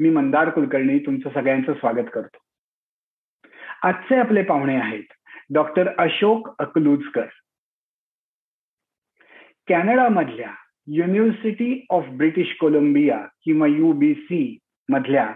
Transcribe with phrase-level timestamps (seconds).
[0.00, 2.38] मी मंदार कुलकर्णी तुमचं सगळ्यांचं स्वागत करतो.
[3.82, 5.12] आजचे आपले पाहुणे आहेत
[5.54, 7.26] डॉक्टर अशोक अकलूजकर.
[9.68, 10.50] कॅनडामधल्या
[10.86, 14.58] युनिव्हर्सिटी ऑफ ब्रिटिश कोलंबिया किंवा युबीसी
[14.88, 15.34] मधल्या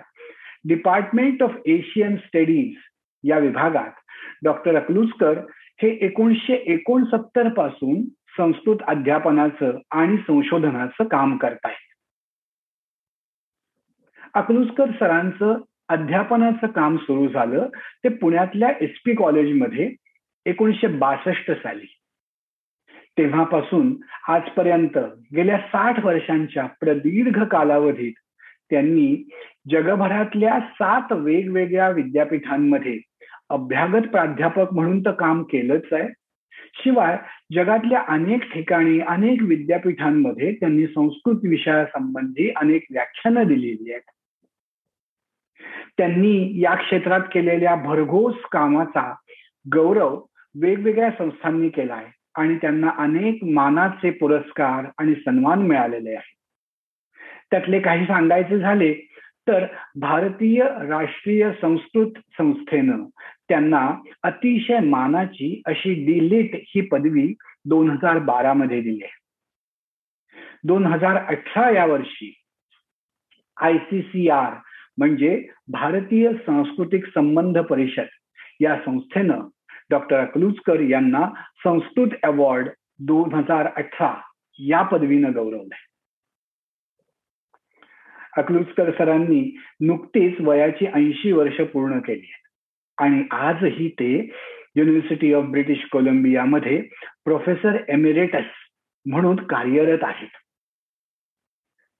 [0.68, 2.76] डिपार्टमेंट ऑफ एशियन स्टडीज
[3.24, 3.92] या विभागात
[4.44, 5.38] डॉक्टर अकलूजकर
[5.82, 8.02] हे एकोणीसशे एकोणसत्तरपासून
[8.36, 11.87] संस्कृत अध्यापनाचं आणि संशोधनाचं काम करत आहेत
[14.34, 17.68] अकलूजकर सरांचं अध्यापनाचं काम सुरू झालं.
[18.04, 19.94] ते पुण्यातल्या एस पी कॉलेजमध्ये
[20.46, 21.98] एकोणीसशे बासष्ट साली.
[23.18, 23.96] तेव्हापासून
[24.28, 24.98] आजपर्यंत
[25.36, 28.12] गेल्या साठ वर्षांच्या प्रदीर्घ कालावधीत
[28.70, 29.28] त्यांनी
[29.70, 33.00] जगभरातल्या सात वेगवेगळ्या विद्यापीठांमध्ये
[33.50, 36.08] अभ्यागत प्राध्यापक म्हणून तर काम केलंच आहे.
[36.74, 37.18] शिवाय
[37.52, 44.10] जगातल्या अनेक ठिकाणी अनेक विद्यापीठांमध्ये त्यांनी संस्कृत विषयासंबंधी अनेक व्याख्यानं दिलेली आहेत.
[45.96, 49.14] त्यांनी या क्षेत्रात केलेल्या भरघोस कामाचा
[49.74, 50.20] गौरव
[50.60, 56.34] वेगवेगळ्या संस्थांनी केला आहे आणि त्यांना अनेक मानाचे पुरस्कार आणि सन्मान मिळालेले आहेत.
[57.50, 58.94] त्यातले काही सांगायचे झाले
[59.48, 59.66] तर
[60.00, 63.04] भारतीय राष्ट्रीय संस्कृत संस्थेनं
[63.48, 63.90] त्यांना
[64.22, 67.34] अतिशय मानाची अशी डिलीट ही पदवी
[67.64, 69.18] दोन हजार बारा मध्ये दिली आहे.
[70.64, 72.34] दोन हजार अठरा या वर्षी
[73.56, 74.52] आय सी सी आर
[74.98, 78.06] म्हणजे भारतीय सांस्कृतिक संबंध परिषद.
[78.60, 79.40] या संस्थेनं
[79.90, 81.30] डॉक्टर अकलूजकर यांना
[81.64, 82.68] संस्कृत अवॉर्ड
[82.98, 84.20] दोन हजार अठरा
[84.58, 85.78] या पदवीनं गौरवलंय.
[88.36, 92.48] अकलूजकर सरांनी नुकतीच वयाची ऐंशी वर्ष पूर्ण केली आहेत.
[92.98, 94.32] आणि आजही ते
[94.76, 96.82] युनिव्हर्सिटी ऑफ ब्रिटिश कोलंबियामध्ये
[97.24, 98.46] प्रोफेसर एमिरेटस
[99.06, 100.36] म्हणून कार्यरत आहेत.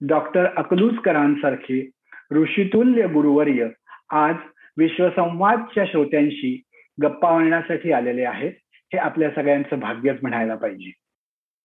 [0.09, 1.91] डॉक्टर अकलूजकरांसारखे
[2.33, 3.69] ऋषितुल्य गुरुवर्य
[4.11, 4.35] आज
[4.79, 6.63] विश्वसंवादच्या श्रोत्यांशी
[7.03, 8.53] गप्पा मांडण्यासाठी आलेले आहेत.
[8.93, 10.93] हे आपल्या सगळ्यांचं भाग्यच म्हणायला पाहिजे.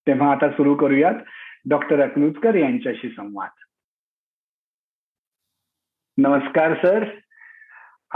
[0.08, 1.14] तेव्हा आता सुरू करूयात
[1.70, 3.50] डॉक्टर अकलूजकर यांच्याशी संवाद.
[6.18, 7.04] नमस्कार सर.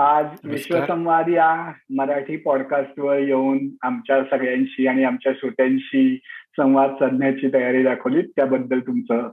[0.02, 6.16] आज विश्वसंवाद या मराठी पॉडकास्टवर येऊन आमच्या सगळ्यांशी आणि आमच्या श्रोत्यांशी
[6.58, 9.32] संवाद साधण्याची तयारी दाखवली त्याबद्दल तुमचं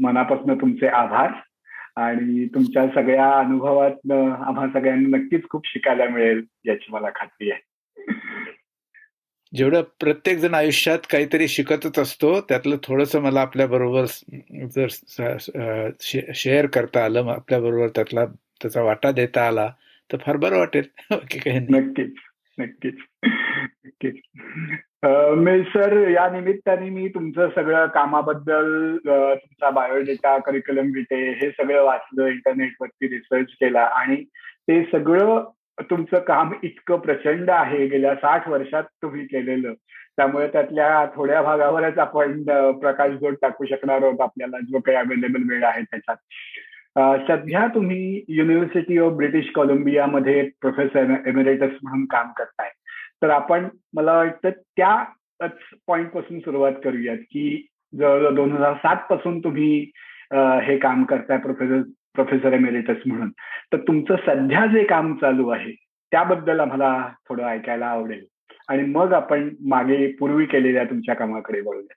[0.00, 1.32] मनापासून तुमचे आभार.
[1.96, 4.12] आणि तुमच्या सगळ्या अनुभवात
[4.46, 7.72] आम्हा सगळ्यांना नक्कीच खूप शिकायला मिळेल याची मला खात्री आहे.
[9.54, 14.04] जेवढं प्रत्येक जण आयुष्यात काहीतरी शिकतच असतो त्यातलं थोडस मला आपल्या बरोबर
[14.76, 14.86] जर
[16.34, 19.72] शेअर करता आलं आपल्या बरोबर त्यातला त्याचा वाटा देता आला
[20.12, 20.84] तर फार बरं वाटेल.
[21.70, 22.12] नक्कीच
[22.58, 22.94] नक्कीच.
[24.04, 24.20] नक्कीच
[25.38, 32.26] मी सर या निमित्ताने मी तुमचं सगळं कामाबद्दल तुमचा बायोडेटा करिक्युलम विटे हे सगळं वाचलं
[32.26, 34.16] इंटरनेटवरती रिसर्च केला आणि
[34.68, 35.44] ते सगळं
[35.80, 37.86] तुमचं काम इतकं प्रचंड आहे.
[37.86, 39.72] गेल्या साठ वर्षात तुम्ही केलेलं.
[40.16, 42.42] त्यामुळे त्यातल्या थोड्या भागावरच आपण
[42.80, 44.20] प्रकाश जोड टाकू शकणार आहोत.
[44.20, 46.16] आपल्याला जो काही अवेलेबल वेळ आहे त्याच्यात.
[47.28, 52.68] सध्या तुम्ही युनिव्हर्सिटी ऑफ ब्रिटिश कोलंबियामध्ये प्रोफेसर एमिरेटस म्हणून काम करताय.
[53.22, 57.66] तर आपण मला वाटतं त्याच पॉइंटपासून सुरुवात करूयात की
[57.98, 59.90] जवळजवळ दोन हजार सात पासून तुम्ही
[60.66, 61.80] हे काम करताय प्रोफेसर
[62.14, 63.30] प्रोफेसर एमेरिटस म्हणून.
[63.72, 65.72] तर तुमचं सध्या जे काम चालू आहे
[66.12, 68.24] त्याबद्दल आम्हाला थोडं ऐकायला आवडेल.
[68.68, 71.94] आणि मग आपण मागे पूर्वी केलेल्या तुमच्या कामाकडे वळूया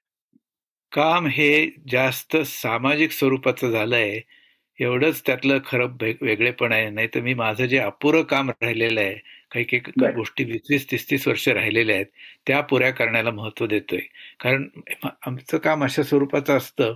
[0.92, 1.50] काम हे
[1.92, 4.20] जास्त सामाजिक स्वरूपाचं झालंय
[4.80, 5.88] एवढंच त्यातलं खरं
[6.22, 6.90] वेगळेपण आहे.
[6.90, 9.16] नाही तर मी माझं जे अपुरं काम राहिलेलं आहे
[9.56, 12.06] काही काही गोष्टी वीस वीस तीस तीस वर्ष राहिलेल्या आहेत.
[12.48, 14.00] त्या पुऱ्या करण्याला महत्त्व देतोय.
[14.40, 14.68] कारण
[15.28, 16.94] आमचं काम अशा स्वरूपाचं असतं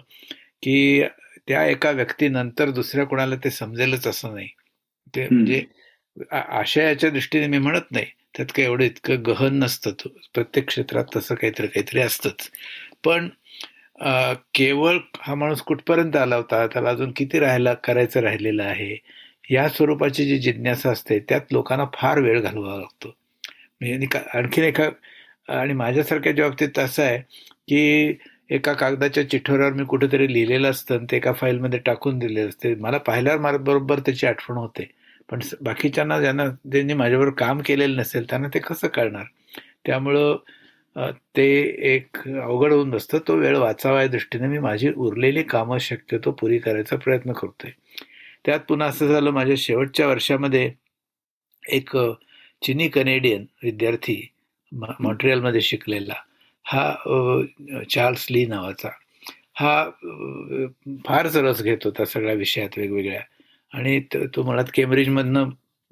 [0.64, 1.04] की
[1.48, 4.48] त्या एका व्यक्तीनंतर दुसऱ्या कोणाला ते समजेलच असं नाही.
[5.16, 5.64] ते म्हणजे
[6.32, 8.06] आशयाच्या दृष्टीने मी म्हणत नाही.
[8.36, 9.92] त्यात काही एवढं इतकं गहन नसतं
[10.34, 12.50] प्रत्येक क्षेत्रात तसं काहीतरी काहीतरी असतंच.
[13.04, 13.30] पण
[14.56, 16.66] केवळ हा माणूस कुठपर्यंत आला होता?
[16.68, 18.96] त्याला अजून किती राहायला करायचं राहिलेलं आहे?
[19.50, 23.16] या स्वरूपाची जी जिज्ञासा असते त्यात लोकांना फार वेळ घालवावा लागतो.
[23.82, 24.90] म्हणजे आणखीन एका
[25.50, 27.18] आणि माझ्यासारख्याच्या बाबतीत असं आहे
[27.68, 28.18] की
[28.50, 32.74] एका कागदाच्या चिठ्ठीवर मी कुठेतरी लिहिलेलं असतं आणि ते एका फाईलमध्ये टाकून दिलेलं असते.
[32.76, 34.88] मला पाहिल्यावर मला बरोबर त्याची आठवण होते.
[35.30, 39.26] पण बाकीच्यांना ज्यांना ज्यांनी माझ्याबरोबर काम केलेलं नसेल त्यांना ते कसं कळणार?
[39.86, 40.38] त्यामुळं
[41.38, 41.46] ते
[41.96, 43.18] एक अवघड होऊन बसतं.
[43.28, 47.72] तो वेळ वाचावा या दृष्टीने मी माझी उरलेली कामं शक्यतो पुरी करायचा प्रयत्न करतोय.
[48.46, 50.72] त्यात पुन्हा असं झालं माझ्या शेवटच्या वर्षामध्ये
[51.70, 51.98] एक
[52.62, 54.22] चिनी कनेडियन विद्यार्थी
[54.72, 56.14] मॉन्ट्रियलमध्ये शिकलेला.
[56.64, 58.90] हा चार्ल्स ली नावाचा.
[59.54, 59.90] हा
[61.06, 63.22] फारच रस घेत होता सगळ्या विषयात वेगवेगळ्या.
[63.74, 65.50] आणि तो मुळात केम्ब्रिजमधनं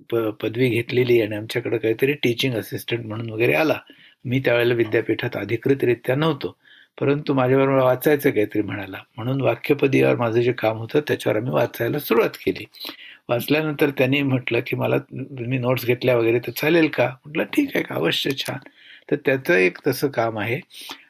[0.09, 3.79] प पदवी घेतलेली आणि आमच्याकडे काहीतरी टीचिंग असिस्टंट म्हणून वगैरे आला.
[4.25, 6.55] मी त्यावेळेला विद्यापीठात अधिकृतरित्या नव्हतो.
[6.97, 8.97] परंतु माझ्याबरोबर वाचायचं काहीतरी म्हणाला.
[9.17, 12.65] म्हणून वाक्यपदीवर माझं जे काम होतं त्याच्यावर आम्ही वाचायला सुरुवात केली.
[13.29, 17.07] वाचल्यानंतर त्यांनी म्हटलं की मला मी नोट्स घेतल्या वगैरे तर चालेल का?
[17.25, 17.95] म्हटलं ठीक आहे का?
[17.95, 18.57] अवश्य छान.
[19.11, 20.59] तर त्याचं एक तसं काम आहे.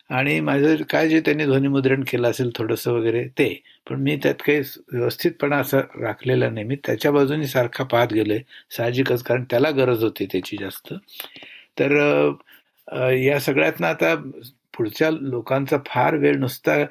[0.10, 3.48] आणि माझं काय जे त्यांनी ध्वनिमुद्रण केलं असेल थोडंसं वगैरे ते
[3.90, 4.60] पण मी त्यात काही
[4.94, 6.66] व्यवस्थितपणा असं राखलेलं नाही.
[6.68, 8.44] मी त्याच्या बाजूने सारखा पाहत गेलो आहे
[8.78, 10.94] साहजिकच कारण त्याला गरज होती त्याची जास्त.
[11.80, 11.96] तर
[13.14, 14.14] या सगळ्यातनं आता
[14.78, 16.86] पुढच्या लोकांचा फार वेळ नुसता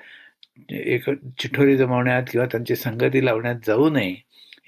[0.70, 4.14] एक चिठोरी जमवण्यात किंवा त्यांची संगती लावण्यात जाऊ नये.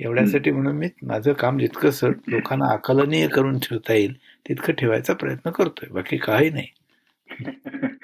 [0.00, 4.14] एवढ्यासाठी म्हणून मी माझं काम जितकं सर लोकांना आकलनीय करून ठेवता येईल
[4.48, 6.66] तितकं ठेवायचा प्रयत्न करतोय बाकी काही नाही.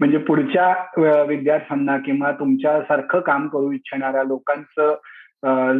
[0.00, 4.94] म्हणजे पुढच्या विद्यार्थ्यांना किंवा तुमच्या सारखं काम करू इच्छिणाऱ्या लोकांचं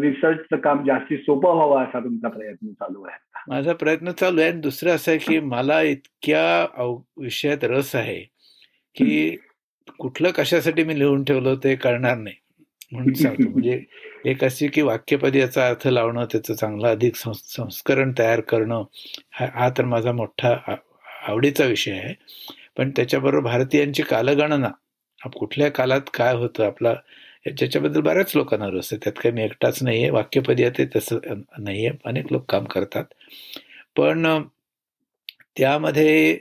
[0.01, 3.19] रिसर्चचं काम जास्ती सोपं व्हावं असा तुमचा प्रयत्न चालू आहे
[3.49, 4.51] माझा प्रयत्न चालू आहे.
[4.51, 6.67] आणि दुसरं असं आहे की मला इतक्या
[7.21, 8.38] विषयात रस आहे.
[8.97, 9.37] की
[9.99, 12.37] कुठलं कशासाठी मी लिहून ठेवलं ते कळणार नाही.
[12.93, 13.49] म्हणून सांगतो.
[13.53, 13.81] म्हणजे
[14.25, 18.83] एक अशी की वाक्यपदी याचा अर्थ लावणं त्याचं चांगलं अधिक संस्करण तयार करणं
[19.33, 20.55] हा तर माझा मोठा
[21.27, 22.15] आवडीचा विषय आहे.
[22.77, 24.69] पण त्याच्याबरोबर भारतीयांची कालगणना
[25.21, 26.95] कुठल्या कालात काय होतं आपला
[27.49, 28.99] ज्याच्याबद्दल बऱ्याच लोकांना रस आहे.
[29.05, 31.19] त्यात काही मी एकटाच नाही आहे वाक्यपदी आहे तसं
[31.59, 33.05] नाही आहे अनेक लोक काम करतात.
[33.97, 34.27] पण
[35.57, 36.39] त्यामध्ये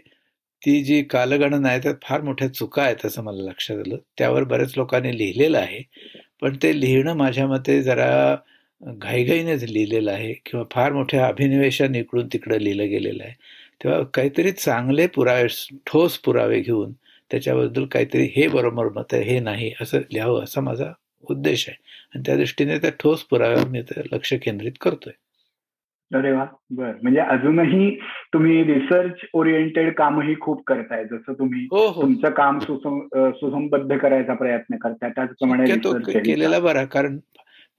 [0.62, 3.98] ती जी कालगणना आहे त्यात फार मोठ्या चुका आहेत असं मला लक्षात आलं.
[4.18, 5.82] त्यावर बऱ्याच लोकांनी लिहिलेलं आहे.
[6.42, 8.36] पण ते लिहिणं माझ्या मते जरा
[8.82, 13.34] घाईघाईनेच लिहिलेलं आहे किंवा फार मोठ्या अभिनिवेशाने इकडून तिकडं लिहिलं गेलेलं आहे.
[13.84, 15.48] तेव्हा काहीतरी चांगले पुरावे
[15.86, 16.92] ठोस पुरावे घेऊन
[17.32, 20.92] त्याच्याबद्दल काहीतरी हे बरोबर मत आहे हे नाही असं लिहावं असा माझा
[21.30, 21.78] उद्देश आहे.
[22.16, 23.82] आणि त्या दृष्टीने त्या ठोस पुराव्यावर मी
[24.14, 25.14] लक्ष केंद्रित करतोय.
[26.12, 26.92] अरे वा बर.
[27.02, 27.90] म्हणजे अजूनही
[28.34, 32.02] तुम्ही रिसर्च ओरिएंटेड कामही खूप करताय जसं तुम्ही हो, हो.
[32.02, 35.10] तुमचं काम सुसंबद्ध करायचा प्रयत्न करताय.
[35.10, 37.18] त्याचप्रमाणे केलेला बरा कारण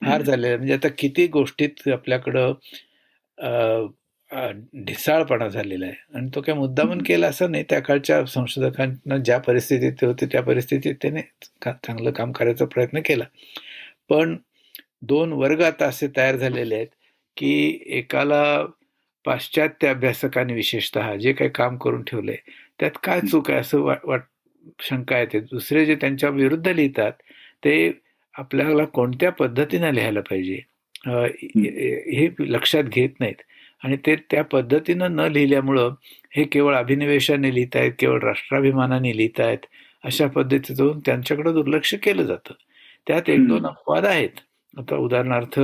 [0.01, 0.57] फार झालेलं.
[0.57, 2.53] म्हणजे आता किती गोष्टीत आपल्याकडं
[4.87, 5.95] ढिसाळपणा झालेला आहे.
[6.15, 7.63] आणि तो काय मुद्दामून केला असं नाही.
[7.69, 11.21] त्या काळच्या संशोधकांना ज्या परिस्थितीत ते होते त्या परिस्थितीत त्याने
[11.65, 13.23] चांगलं काम करायचा प्रयत्न केला.
[14.09, 14.35] पण
[15.09, 16.87] दोन वर्ग आता असे तयार झालेले आहेत.
[17.39, 18.65] की एकाला
[19.25, 22.37] पाश्चात्य अभ्यासकांनी विशेषतः जे काही काम करून ठेवलंय
[22.79, 24.21] त्यात काय चूक आहे असं वाट वाट
[24.81, 25.39] शंका येते.
[25.39, 27.11] दुसरे जे त्यांच्या विरुद्ध लिहितात
[27.65, 27.91] ते
[28.33, 30.59] आपल्याला कोणत्या पद्धतीनं लिहायला पाहिजे?
[31.07, 32.27] हे.
[32.39, 33.41] लक्षात घेत नाहीत.
[33.83, 35.93] आणि ते त्या पद्धतीनं न लिहिल्यामुळं
[36.35, 39.65] हे केवळ अभिनिवेशाने लिहित आहेत केवळ राष्ट्राभिमानाने लिहित आहेत
[40.03, 42.53] अशा पद्धतीतून त्यांच्याकडे दुर्लक्ष केलं जातं.
[43.07, 44.29] त्यात एक दोन अपवाद आहेत.
[44.77, 45.59] आता उदाहरणार्थ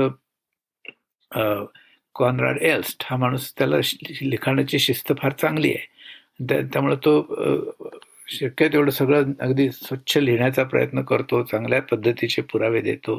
[2.16, 3.78] कॉनराड एल्स्ट हा माणूस त्याला
[4.22, 6.64] लिखाणाची शिस्त फार चांगली आहे.
[6.64, 7.22] त्यामुळे तो
[8.28, 13.18] शक्य तेवढं सगळं अगदी स्वच्छ लिहिण्याचा प्रयत्न करतो चांगल्या पद्धतीचे पुरावे देतो.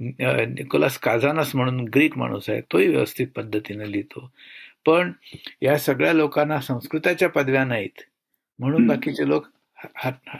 [0.00, 4.30] निकोलास काझानस म्हणून ग्रीक माणूस आहे तोही व्यवस्थित पद्धतीने लिहितो.
[4.86, 5.12] पण
[5.62, 8.02] या सगळ्या लोकांना संस्कृताच्या पदव्या नाहीत.
[8.58, 9.46] म्हणून बाकीचे लोक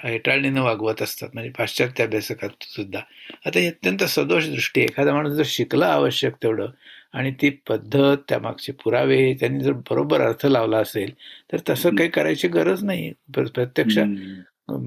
[0.04, 3.00] हेटाळणीनं वागवत असतात म्हणजे पाश्चात्य अभ्यासकात सुद्धा
[3.46, 6.66] आता ही अत्यंत सदोष दृष्टी एखादा माणूस जर शिकला आवश्यक तेवढं
[7.14, 11.12] आणि ती पद्धत त्यामागचे पुरावे त्यांनी जर बरोबर अर्थ लावला असेल
[11.52, 13.12] तर तसं काही करायची गरज नाही.
[13.34, 13.98] प्रत्यक्ष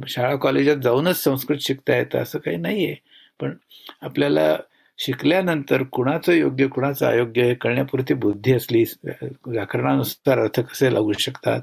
[0.08, 2.96] शाळा कॉलेजात जाऊनच संस्कृत शिकता येतं असं काही नाहीये.
[3.40, 3.56] पण
[4.02, 4.56] आपल्याला
[5.00, 11.62] शिकल्यानंतर कुणाचं योग्य कुणाचं अयोग्य हे कळण्यापुरती बुद्धी असली व्याकरणानुसार अर्थ कसे लागू शकतात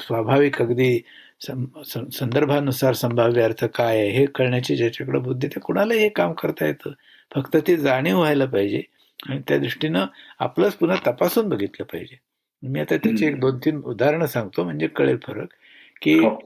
[0.00, 0.98] स्वाभाविक अगदी
[1.42, 6.90] संदर्भानुसार संभाव्य अर्थ काय आहे हे कळण्याची ज्याच्याकडे बुद्धी ते कुणालाही हे काम करता येतं.
[7.32, 8.82] फक्त ती जाणीव व्हायला पाहिजे.
[9.20, 10.06] आणि त्या दृष्टीनं
[10.38, 12.16] आपलंच पुन्हा तपासून बघितलं पाहिजे.
[12.62, 15.48] मी आता त्याची एक दोन तीन उदाहरणं सांगतो म्हणजे कळेल फरक
[16.02, 16.36] की हो.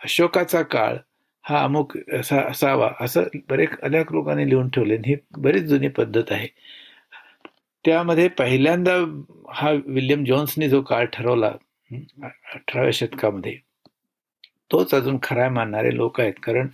[0.00, 0.96] अशोकाचा काळ
[1.44, 6.48] हा अमुक असा असावा असं बरेच अनेक लोकांनी लिहून ठेवले ही बरीच जुनी पद्धत आहे.
[7.84, 8.94] त्यामध्ये पहिल्यांदा
[9.54, 11.52] हा विल्यम जोन्सने जो काळ ठरवला
[11.90, 13.56] अठराव्या शतकामध्ये
[14.70, 16.68] तोच अजून खरा मानणारे लोक आहेत कारण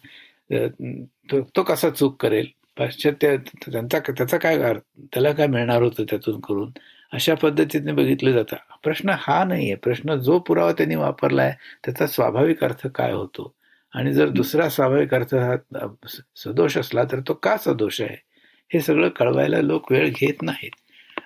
[1.54, 2.46] तो कसा चूक करेल?
[2.76, 6.70] पाश्चात्य त्यांचा त्याचा काय त्याला काय मिळणार होतं त्यातून करून?
[7.12, 8.56] अशा पद्धतीने बघितलं जातं.
[8.84, 11.52] प्रश्न हा नाही आहे प्रश्न जो पुरावा त्यांनी वापरला आहे
[11.84, 13.52] त्याचा स्वाभाविक अर्थ काय होतो?
[13.92, 15.56] आणि जर दुसरा स्वाभाविक अर्थ हा
[16.36, 18.16] सदोष असला तर तो का सदोष आहे?
[18.70, 20.70] हे सगळं कळवायला लोक वेळ घेत नाहीत.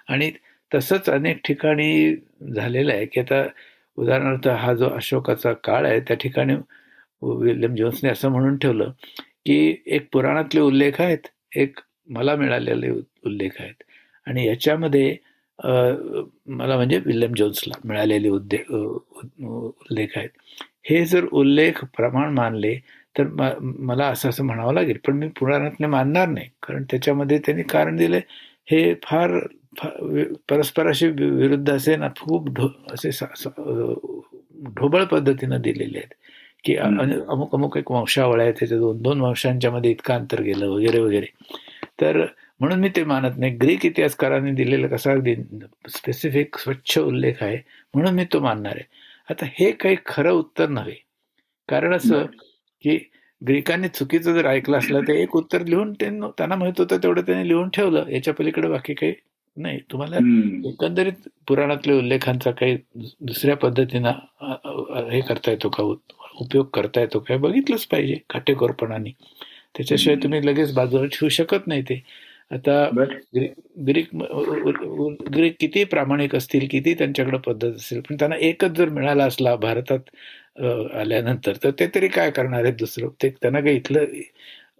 [0.08, 0.30] आणि
[0.72, 2.14] तसंच अनेक ठिकाणी
[2.54, 3.42] झालेलं आहे की आता
[3.98, 6.54] उदाहरणार्थ हा जो अशोकाचा काळ आहे त्या ठिकाणी
[7.22, 8.90] विल्यम जोन्सने असं म्हणून ठेवलं
[9.46, 11.26] की एक पुराणातले उल्लेख आहेत.
[11.52, 11.80] एक
[12.16, 12.90] मला मिळालेले
[13.26, 13.82] उल्लेख आहेत.
[14.26, 15.16] आणि याच्यामध्ये
[15.58, 20.28] मला म्हणजे विल्यम जोन्सला मिळालेले उद्दे उल्लेख आहेत.
[20.90, 22.74] हे जर उल्लेख प्रमाण मानले
[23.18, 23.26] तर
[23.60, 24.98] मला असं असं म्हणावं लागेल.
[25.06, 26.48] पण मी पुराणातले मानणार नाही.
[26.62, 28.20] कारण त्याच्यामध्ये त्यांनी कारण दिले.
[28.70, 29.38] हे फार
[30.48, 33.10] परस्पराशी विरुद्ध असे ना खूप ढो असे
[34.76, 36.14] ढोबळ पद्धतीनं दिलेले आहेत.
[36.64, 41.00] की अमुक अमुक एक वंशावळ आहे त्याच्या दोन दोन वंशांच्या मध्ये इतकं अंतर गेलं वगैरे
[41.00, 41.26] वगैरे.
[42.00, 42.24] तर
[42.60, 43.52] म्हणून मी ते मानत नाही.
[43.56, 45.34] ग्रीक इतिहासकारांनी दिलेला कसा अगदी
[45.88, 47.58] स्पेसिफिक स्वच्छ उल्लेख आहे
[47.94, 48.84] म्हणून मी तो मानणार आहे.
[49.30, 50.94] आता हे काही खरं उत्तर नव्हे.
[51.68, 52.24] कारण असं
[52.84, 52.98] की
[53.42, 57.68] ग्रीकांनी चुकीचं जर ऐकलं असलं तर एक उत्तर लिहून त्यांना माहीत होतं तेवढं त्यांनी लिहून
[57.68, 58.08] ठेवलं.
[58.10, 59.12] याच्या पलीकडे बाकी काही
[59.56, 59.78] नाही.
[59.90, 60.16] तुम्हाला
[60.68, 64.10] एकंदरीत पुराणातल्या उल्लेखांचा काही दुसऱ्या पद्धतीनं
[65.10, 65.82] हे करता येतो का?
[66.40, 69.10] उपयोग करता येतो काय बघितलंच पाहिजे काटेकोरपणाने.
[69.76, 72.02] त्याच्याशिवाय तुम्ही लगेच बाजूला ठेवू शकत नाही ते.
[72.50, 72.84] आता
[73.86, 74.14] ग्रीक
[75.32, 80.10] ग्रीक किती प्रामाणिक असतील किती त्यांच्याकडे पद्धत असेल पण त्यांना एकच जर मिळाला असला भारतात
[80.96, 83.08] आल्यानंतर तर ते तरी काय करणार आहेत दुसरं?
[83.22, 84.04] ते त्यांना काही इथलं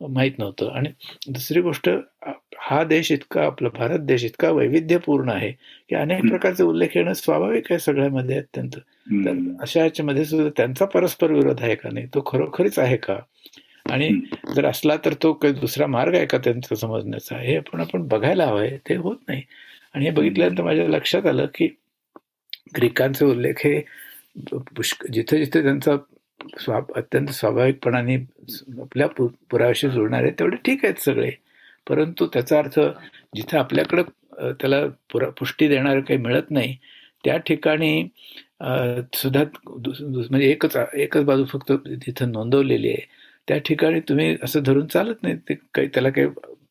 [0.09, 0.71] माहीत नव्हतं.
[0.71, 0.89] आणि
[1.29, 1.89] दुसरी गोष्ट
[2.61, 5.51] हा देश इतका आपला भारत देश इतका वैविध्यपूर्ण आहे
[5.91, 8.79] की अनेक प्रकारचे उल्लेख येणं स्वाभाविक आहे सगळ्यामध्ये अत्यंत.
[9.11, 12.07] तर अशा याच्यामध्ये सुद्धा त्यांचा परस्पर विरोध आहे का नाही?
[12.07, 13.19] तो खरोखरीच आहे का?
[13.91, 14.09] आणि
[14.57, 17.39] जर असला तर तो काही दुसरा मार्ग आहे का त्यांचा समजण्याचा?
[17.39, 18.77] हे आपण आपण बघायला हवंय.
[18.89, 19.43] ते होत नाही.
[19.95, 21.69] आणि हे बघितल्यानंतर माझ्या लक्षात आलं की
[22.77, 23.81] ग्रीकांचे उल्लेख हे
[24.77, 25.97] पुष्क जिथे जिथे त्यांचा
[26.61, 28.15] स्वा अत्यंत स्वाभाविकपणाने
[28.81, 31.31] आपल्या पुराव्याशी जुळणारे तेवढे ठीक आहेत सगळे.
[31.89, 32.81] परंतु त्याचा अर्थ
[33.37, 34.03] जिथे आपल्याकडं
[34.61, 36.77] त्याला पुरा पुष्टी देणारं काही मिळत नाही
[37.25, 38.03] त्या ठिकाणी
[38.61, 41.73] सुद्धा म्हणजे एकच एकच बाजू फक्त
[42.07, 43.07] तिथं नोंदवलेली आहे.
[43.49, 45.37] त्या ठिकाणी तुम्ही असं धरून चालत नाही.
[45.39, 46.27] ते काही त्याला काही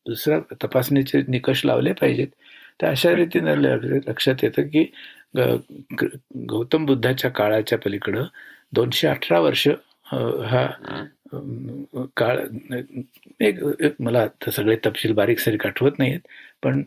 [0.08, 2.28] दुसरा तपासणीचे निकष लावले पाहिजेत.
[2.82, 3.54] तर अशा रीतीने
[4.08, 4.84] लक्षात येतं की
[6.48, 8.24] गौतम बुद्धाच्या काळाच्या पलीकडं
[8.72, 9.68] दोनशे अठरा वर्ष
[10.46, 10.66] हा
[12.16, 12.38] काळ
[13.40, 13.58] एक
[14.00, 16.20] मला सगळे तपशील बारीक सारीक आठवत नाहीत
[16.62, 16.82] पण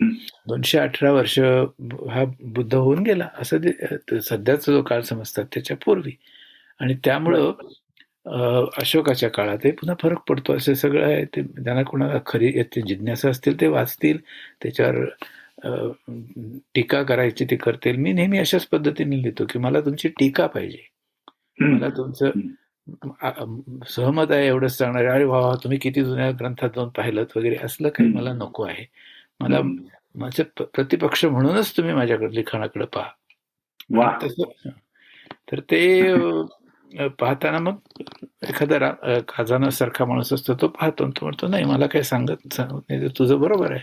[0.47, 2.23] दोनशे अठरा वर्ष हा
[2.55, 3.27] बुद्ध होऊन गेला.
[3.41, 6.11] असं सध्याचा जो काळ समजतात त्याच्या पूर्वी.
[6.81, 7.51] आणि त्यामुळं
[8.81, 10.53] अशोकाच्या काळात पुन्हा फरक पडतो.
[10.55, 12.51] असे सगळं आहे ते ज्यांना कोणाला खरी
[12.87, 14.17] जिज्ञासा असतील ते वाचतील.
[14.61, 15.05] त्याच्यावर
[16.75, 17.95] टीका करायची ते करतील.
[17.97, 20.87] मी नेहमी अशाच पद्धतीने लिहितो की मला तुमची टीका पाहिजे.
[21.59, 22.31] मला तुमचं
[23.89, 25.05] सहमत आहे एवढंच सांगणार.
[25.13, 28.85] अरे वा तुम्ही किती जुन्या ग्रंथात जाऊन पाहिलं वगैरे असलं काही मला नको आहे.
[29.41, 29.61] मला
[30.15, 33.09] माझं प्रतिपक्ष म्हणूनच तुम्ही माझ्याकडे लिखाणाकडे पहा.
[35.51, 36.13] तर ते
[37.19, 38.01] पाहताना मग
[38.49, 38.91] एखादा
[39.27, 43.39] खजाना सारखा माणूस असतो तो पाहतो तो म्हणतो नाही मला काही सांगत सांगत नाही तुझं
[43.39, 43.81] बरोबर आहे.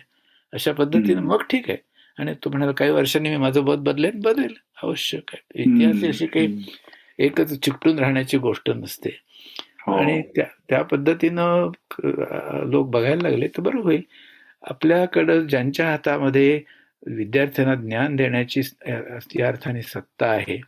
[0.52, 1.78] अशा पद्धतीने मग ठीक आहे.
[2.18, 4.54] आणि तो म्हणाला काही वर्षांनी मी माझं मत बदलेन बदलेल.
[4.82, 5.62] आवश्यक आहे.
[5.62, 6.62] इतिहास अशी काही
[7.18, 9.10] एकच चिकटून राहण्याची गोष्ट नसते.
[9.86, 9.92] हो.
[9.92, 11.70] आणि त्या त्या पद्धतीनं
[12.70, 14.02] लोक बघायला लागले तर बरं होईल.
[14.62, 16.60] आपल्याकडं ज्यांच्या हातामध्ये
[17.06, 18.60] विद्यार्थ्यांना ज्ञान देण्याची
[19.36, 20.60] या अर्थाने सत्ता आहे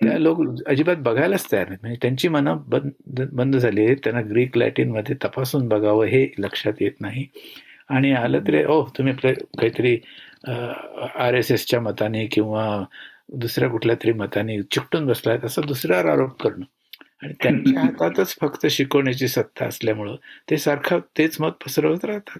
[0.00, 1.78] त्या लोक अजिबात बघायलाच तयार नाहीत.
[1.82, 3.96] म्हणजे त्यांची मनं बंद बंद झाली आहेत.
[4.04, 7.26] त्यांना ग्रीक लॅटिनमध्ये तपासून बघावं हे लक्षात येत नाही.
[7.88, 9.96] आणि आलं तरी ओ तुम्ही काहीतरी
[11.16, 12.64] आर एस एसच्या मताने किंवा
[13.34, 16.64] दुसऱ्या कुठल्या तरी मताने चिकटून बसलाय असा दुसऱ्यावर आरोप करणं.
[17.22, 20.16] आणि त्यांच्या हातातच फक्त शिकवण्याची सत्ता असल्यामुळं
[20.50, 22.38] ते सारखं तेच मत पसरवत राहतात.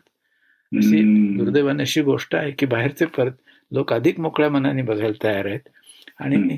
[0.72, 1.02] अशी
[1.36, 3.32] दुर्दैवाने अशी गोष्ट आहे की बाहेरचे परत
[3.72, 5.68] लोक अधिक मोकळ्या मनाने बघायला तयार आहेत.
[6.18, 6.56] आणि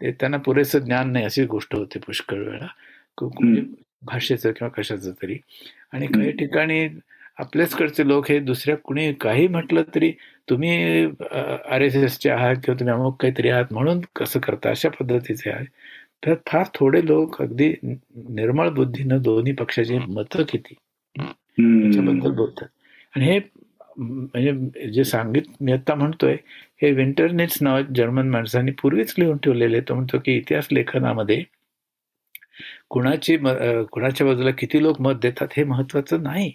[0.00, 2.66] ते त्यांना पुरेसं ज्ञान नाही अशी गोष्ट होते पुष्कळ वेळा.
[4.02, 5.36] भाषेचं किंवा कशाचं तरी.
[5.92, 6.88] आणि काही ठिकाणी
[7.38, 10.12] आपल्याचकडचे लोक हे दुसऱ्या कुणी काही म्हटलं तरी
[10.50, 11.04] तुम्ही
[11.70, 15.64] आर एस एसचे आहात किंवा तुम्ही अमुक काहीतरी आहात म्हणून कसं करता अशा पद्धतीचे आहे.
[16.26, 17.72] तर फार थोडे लोक अगदी
[18.28, 20.74] निर्मळ बुद्धीनं दोन्ही पक्षाची मतं किती
[21.86, 22.66] याच्याबद्दल बोलतात.
[23.14, 23.38] आणि हे
[23.96, 26.36] म्हणजे जे सांगित मी आता म्हणतोय
[26.82, 31.42] हे विंटरनेट्स नाव जर्मन माणसांनी पूर्वीच लिहून ठेवलेले तो म्हणतो की इतिहास लेखनामध्ये
[32.90, 33.36] कुणाची
[33.92, 36.50] कुणाच्या बाजूला किती लोक मत देतात हे महत्वाचं नाही.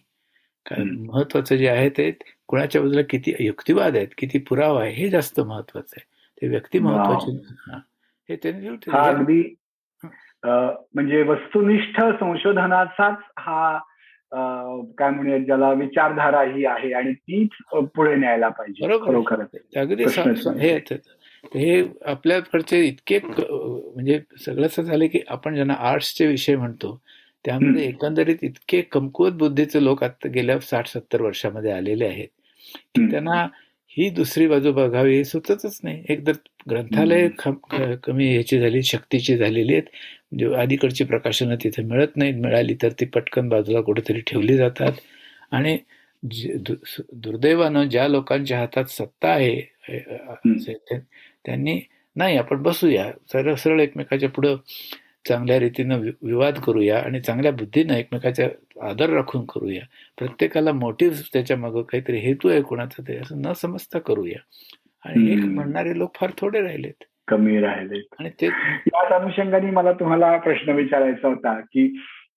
[0.66, 2.10] कारण महत्वाचं जे आहे ते
[2.48, 6.06] कुणाच्या बाजूला किती युक्तिवाद आहेत किती पुरावा आहे हे जास्त महत्वाचं आहे.
[6.42, 7.32] ते व्यक्ती महत्त्वाचे
[8.30, 8.36] हे.
[8.36, 9.42] त्यांनी अगदी
[10.46, 13.80] म्हणजे वस्तुनिष्ठ संशोधनाचाच हा
[14.98, 18.98] काय म्हणूया ज्याला विचारधारा ही आहे आणि तीच पुढे न्यायला पाहिजे.
[19.00, 19.42] खरोखर
[19.76, 20.06] अगदी
[20.60, 20.78] हे
[21.56, 27.00] हे आपल्याकडचे इतके म्हणजे सगळंच झालं की आपण ज्यांना आर्ट्सचे विषय म्हणतो
[27.46, 32.28] त्यामध्ये एकंदरीत इतके कमकुवत बुद्धीचे लोक आता गेल्या साठ सत्तर वर्षामध्ये आलेले आहेत
[32.96, 33.46] की त्यांना
[33.98, 36.04] ही दुसरी बाजू बघावी हे सुचतच नाही.
[36.10, 36.32] एकदा
[36.70, 37.28] ग्रंथालय
[38.04, 39.84] कमी ह्याची झाली शक्तीची झालेली आहेत.
[40.32, 42.36] म्हणजे अलीकडची प्रकाशनं तिथे मिळत नाहीत.
[42.42, 44.92] मिळाली तर ती पटकन बाजूला कुठेतरी ठेवली जातात.
[45.52, 45.78] आणि
[46.24, 49.62] दुर्दैवानं ज्या लोकांच्या हातात सत्ता आहे
[51.46, 51.80] त्यांनी
[52.16, 53.12] नाही आपण बसूया.
[53.32, 54.56] सरळ सरळ एकमेकाच्या पुढं
[55.28, 58.44] चांगल्या रीतीनं विवाद करूया आणि चांगल्या बुद्धीनं एकमेकाचा
[58.90, 59.82] आदर राखून करूया.
[60.18, 64.40] प्रत्येकाला मोटिव्ह त्याच्या मागं काहीतरी हेतू आहे कोणाचा तरी असं न समजता करूया.
[65.06, 67.04] आणि एक म्हणणारे लोक फार थोडे राहिलेत.
[67.28, 71.88] कमी राहिले आणि ते याच अनुषंगाने मला तुम्हाला प्रश्न विचारायचा होता की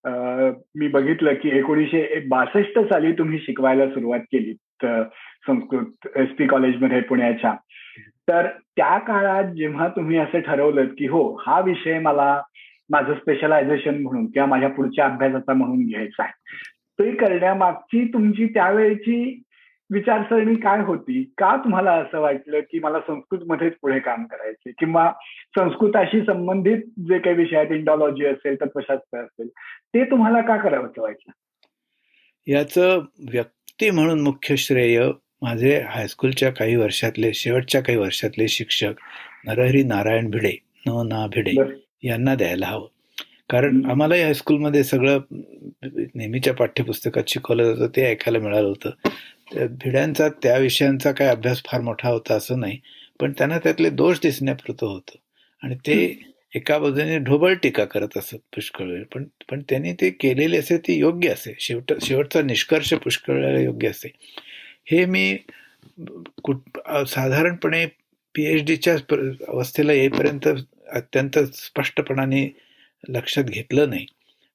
[0.06, 4.54] मी बघितलं की एकोणीशे बासष्ट साली तुम्ही शिकवायला सुरुवात केली
[5.46, 7.54] संस्कृत एस पी कॉलेजमध्ये पुण्याच्या.
[8.28, 12.40] तर त्या काळात जेव्हा तुम्ही असं ठरवलं की हो हा विषय मला
[12.90, 16.32] माझं स्पेशलायझेशन म्हणून किंवा माझ्या पुढच्या अभ्यासाचा म्हणून घ्यायचा आहे.
[16.98, 19.42] ते करण्यामागची तुमची त्यावेळेची
[19.90, 21.22] विचारसरणी काय होती?
[21.38, 25.12] का तुम्हाला असं वाटलं की मला संस्कृतमध्येच पुढे काम करायचे किंवा
[25.58, 26.78] संस्कृताशी संबंधित
[27.08, 29.48] जे काही विषय आहेत इंडॉलॉजी असेल तत्वशास्त्र असेल
[29.94, 31.32] ते तुम्हाला का करावं वाटलं?
[32.46, 35.10] याचं व्यक्ती म्हणून मुख्य श्रेय
[35.42, 38.92] माझे हायस्कूलच्या काही वर्षातले शेवटच्या काही वर्षातले शिक्षक
[39.44, 41.62] नरहरी नारायण भिडे न ना भिडे
[42.02, 42.86] यांना द्यायला हवं.
[43.50, 45.18] कारण आम्हाला हायस्कूलमध्ये सगळं
[46.14, 48.90] नेहमीच्या पाठ्यपुस्तकात शिकवलं जातं ते ऐकायला मिळालं होतं.
[49.82, 52.78] भिड्यांचा त्या विषयांचा काय अभ्यास फार मोठा होता असं नाही
[53.20, 55.18] पण त्यांना त्यातले दोष दिसण्यापुरतं होतं.
[55.62, 55.94] आणि ते
[56.54, 60.94] एका बाजूने ढोबळ टीका करत असत पुष्कळ वेळ पण पण त्यांनी ते केलेले असे ते
[60.98, 61.54] योग्य असे.
[61.60, 64.08] शेवट शेवटचा निष्कर्ष पुष्कळ योग्य असे.
[64.90, 65.36] हे मी
[66.44, 67.84] कुठ साधारणपणे
[68.34, 68.94] पी एच डीच्या
[69.48, 70.48] अवस्थेला येईपर्यंत
[70.92, 72.56] अत्यंत स्पष्टपणाने
[73.08, 74.06] लक्षात घेतलं नाही.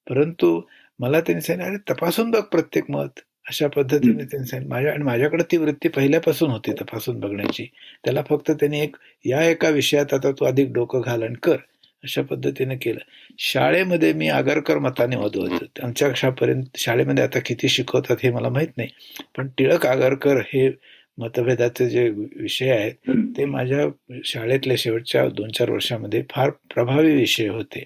[0.08, 0.62] परंतु
[0.98, 3.20] मला त्यांनी सांगितलं अरे तपासून बघ प्रत्येक मत.
[3.48, 4.74] अशा पद्धतीने त्यांनी सांगितलं.
[4.74, 7.66] माझ्या आणि माझ्याकडे ती वृत्ती पहिल्यापासून होती तपासून बघण्याची.
[8.04, 11.56] त्याला फक्त त्यांनी एक या एका विषयात आता तू अधिक डोकं घाल आणि कर.
[12.04, 13.00] अशा पद्धतीने केलं.
[13.38, 15.46] शाळेमध्ये मी आगरकर मताने होतो
[15.82, 18.88] आमच्या कक्षापर्यंत शाळेमध्ये आता किती शिकवतात हे मला माहीत नाही.
[19.36, 20.70] पण टिळक आगरकर हे
[21.18, 23.86] मतभेदाचे जे विषय आहेत ते माझ्या
[24.24, 27.84] शाळेतल्या शेवटच्या दोन चार वर्षामध्ये फार प्रभावी विषय होते.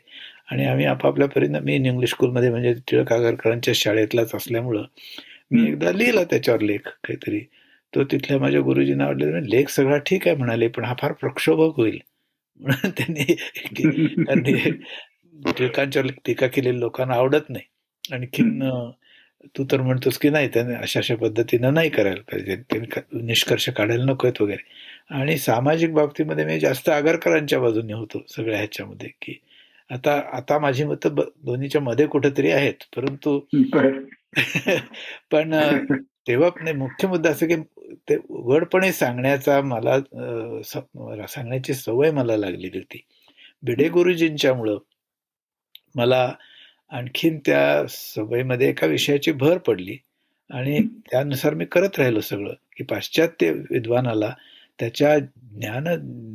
[0.50, 4.84] आणि आम्ही आपापल्या परीनं मी इंग्लिश स्कूलमध्ये म्हणजे टिळक आगरकरांच्या शाळेतलाच असल्यामुळं
[5.50, 7.40] मी एकदा लिहिला त्याच्यावर लेख काहीतरी.
[7.92, 11.98] तो तिथल्या माझ्या गुरुजींना आवडले लेख सगळा ठीक आहे म्हणाले पण हा फार प्रक्षोभक होईल.
[12.60, 13.34] म्हणून त्यांनी
[14.24, 14.52] त्यांनी
[15.58, 17.64] टिळकांच्यावर टीका केलेल्या लोकांना आवडत नाही.
[18.04, 18.62] आणखीन
[19.58, 22.56] तू तर म्हणतोस की नाही त्याने अशा अशा पद्धतीनं नाही करायला पाहिजे.
[22.56, 24.62] त्यांनी निष्कर्ष काढायला नकोयत वगैरे.
[25.10, 29.38] आणि सामाजिक बाबतीमध्ये मी जास्त आगरकरांच्या बाजूने होतो सगळ्या ह्याच्यामध्ये की
[29.90, 33.38] आता आता माझी मतं दोन्हीच्या मध्ये कुठेतरी आहेत परंतु
[35.30, 35.54] पण
[36.28, 37.56] तेव्हा नाही मुख्य मुद्दा असं की
[38.08, 39.98] ते उघडपणे सांगण्याचा मला
[41.26, 43.00] सांगण्याची सवय मला लागलेली होती.
[43.62, 44.78] भिडे गुरुजींच्यामुळं
[45.94, 46.32] मला
[46.90, 49.96] आणखीन त्या सवयीमध्ये एका विषयाची भर पडली.
[50.50, 50.78] आणि
[51.10, 54.34] त्यानुसार मी करत राहिलो सगळं की पाश्चात्य विद्वानाला
[54.80, 55.84] त्याच्या ज्ञान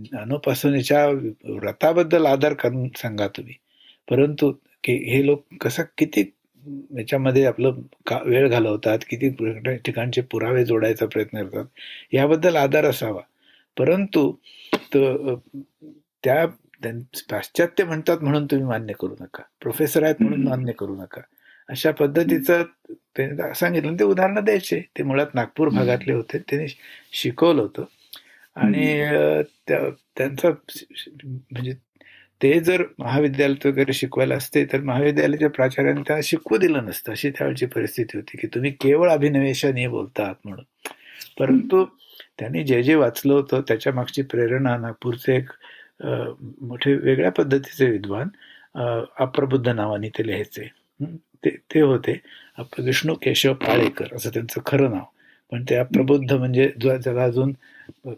[0.04, 3.54] ज्ञानोपासनेच्या व्रताबद्दल आदर करून सांगा तुम्ही.
[4.10, 4.52] परंतु
[4.84, 6.22] की हे लोक कसं किती
[6.98, 9.30] याच्यामध्ये आपलं का वेळ घालवतात किती
[9.78, 11.66] ठिकाणचे पुरावे जोडायचा प्रयत्न करतात
[12.14, 13.22] याबद्दल आदर असावा.
[13.78, 14.32] परंतु
[14.94, 16.46] त्या
[17.32, 19.44] पाश्चात्य म्हणतात म्हणून तुम्ही मान्य करू नका.
[19.62, 21.22] प्रोफेसर आहेत म्हणून मान्य करू नका.
[21.70, 22.64] अशा पद्धतीचं
[23.18, 23.96] ते सांगितलं.
[24.00, 24.80] ते उदाहरणं द्यायचे.
[24.98, 26.38] ते मुळात नागपूर भागातले होते.
[26.40, 26.68] त्यांनी
[27.14, 27.84] शिकवलं होतं.
[28.56, 29.04] आणि
[30.18, 30.52] त्यांचं
[31.52, 31.74] म्हणजे
[32.44, 37.12] ते जर महाविद्यालयात वगैरे शिकवायला असते तर महाविद्यालयाच्या प्राचार्याने त्यांना शिकवू दिलं नसतं.
[37.12, 40.66] अशी त्यावेळची परिस्थिती होती की तुम्ही केवळ अभिनवेशाने बोलतात म्हणून.
[41.40, 41.86] परंतु
[42.40, 45.50] त्यांनी जे जे वाचलं होतं त्याच्या मागची प्रेरणा नागपूरचे एक
[46.04, 48.30] मोठे वेगळ्या पद्धतीचे विद्वान
[49.20, 50.68] अप्रबुद्ध नावाने ते लिहायचे.
[51.46, 52.20] ते ते होते.
[52.80, 55.06] विष्णू केशव पाळेकर असं त्यांचं खरं नाव.
[55.52, 57.54] पण ते अप्रबुद्ध म्हणजे जो ज्याला अजून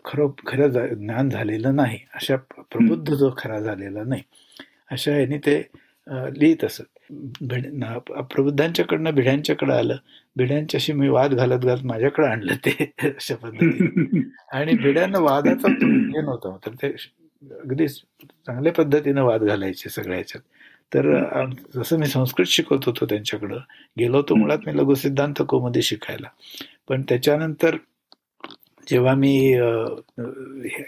[0.06, 2.36] खरं खरं ज्ञान झालेलं नाही अशा
[2.72, 4.22] प्रबुद्ध जो खरा झालेला नाही
[4.92, 5.58] अशा ह्याने ते
[6.40, 6.84] लिहित असत.
[7.42, 7.66] भिड
[8.32, 9.96] प्रबुद्धांच्याकडनं भिड्यांच्याकडे आलं
[10.36, 14.22] भिड्यांच्याशी मी वाद घालत घालत माझ्याकडे आणलं ते अशा पद्धतीने.
[14.58, 16.96] आणि भिड्यांना वादाचा हे नव्हता तर ते
[17.52, 20.42] अगदी चांगल्या पद्धतीनं वाद घालायचे सगळ्याच्यात.
[20.94, 23.60] तर जसं मी संस्कृत शिकवत होतो त्यांच्याकडं
[24.00, 26.28] गेलो होतो मुळात मी लघु सिद्धांत कोमध्ये शिकायला.
[26.88, 27.76] पण त्याच्यानंतर
[28.90, 29.54] जेव्हा मी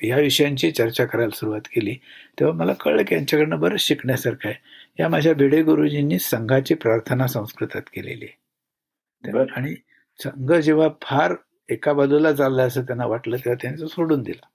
[0.02, 1.96] ह्या विषयांची चर्चा करायला सुरुवात केली
[2.40, 4.56] तेव्हा मला कळलं की यांच्याकडनं बरंच शिकण्यासारखं आहे.
[5.00, 9.40] या माझ्या भिडे गुरुजींनी संघाची प्रार्थना संस्कृतात केलेली आहे.
[9.56, 9.76] आणि
[10.24, 11.34] संघ जेव्हा फार
[11.70, 14.46] एका बाजूला चालला असं त्यांना वाटलं तेव्हा त्यांचं सोडून दिलं.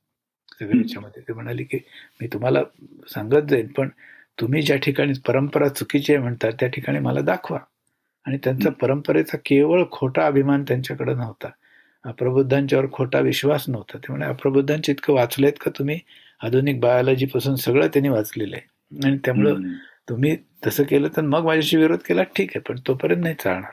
[0.64, 1.23] याच्यामध्ये.
[1.29, 1.79] ते म्हणाले की
[2.20, 2.62] मी तुम्हाला
[3.14, 3.88] सांगत जाईन पण
[4.40, 7.59] तुम्ही ज्या ठिकाणी परंपरा चुकीची आहे म्हणतात त्या ठिकाणी मला दाखवा.
[8.27, 11.49] आणि त्यांचा परंपरेचा केवळ खोटा अभिमान त्यांच्याकडे नव्हता.
[12.05, 13.99] अप्रबुद्धांच्यावर खोटा विश्वास नव्हता.
[13.99, 15.99] त्यामुळे अप्रबुद्धांचे इतकं वाचलेत का तुम्ही?
[16.40, 18.66] आधुनिक बायोलॉजीपासून सगळं त्यांनी वाचलेलं आहे.
[19.07, 19.55] आणि त्यामुळं
[20.09, 23.70] तुम्ही तसं केलं तर मग माझ्याशी विरोध केला ठीक आहे पण तोपर्यंत नाही चालणार.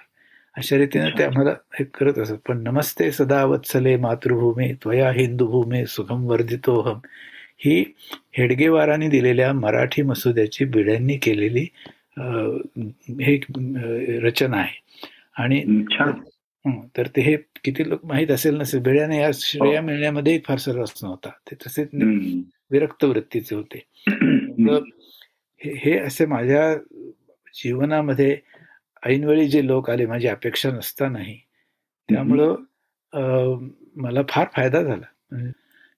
[0.57, 2.37] अशा रीतीने ते आम्हाला हे करत असत.
[2.47, 6.99] पण नमस्ते सदा वत्सले मातृभूमी त्वया हिंदूभूमी सुखम वर्धितोहम
[7.65, 7.75] ही
[8.37, 11.65] हेडगेवारांनी दिलेल्या मराठी मसुद्याची बिड्यांनी केलेली
[13.27, 13.37] हे
[14.25, 14.75] रचना आहे.
[15.37, 15.63] आणि
[16.97, 21.29] तर ते हे किती लोक माहीत असेल नसेल बेड्याने या श्रेया मिळण्यामध्ये फारसा रस नव्हता.
[21.29, 21.89] ते तसेच
[22.71, 23.83] विरक्त वृत्तीचे होते.
[25.83, 26.75] हे असे माझ्या
[27.53, 28.35] जीवनामध्ये
[29.05, 31.37] ऐनवेळी जे लोक आले माझी अपेक्षा नसतानाही
[32.09, 32.55] त्यामुळं
[34.01, 35.41] मला फार फायदा झाला.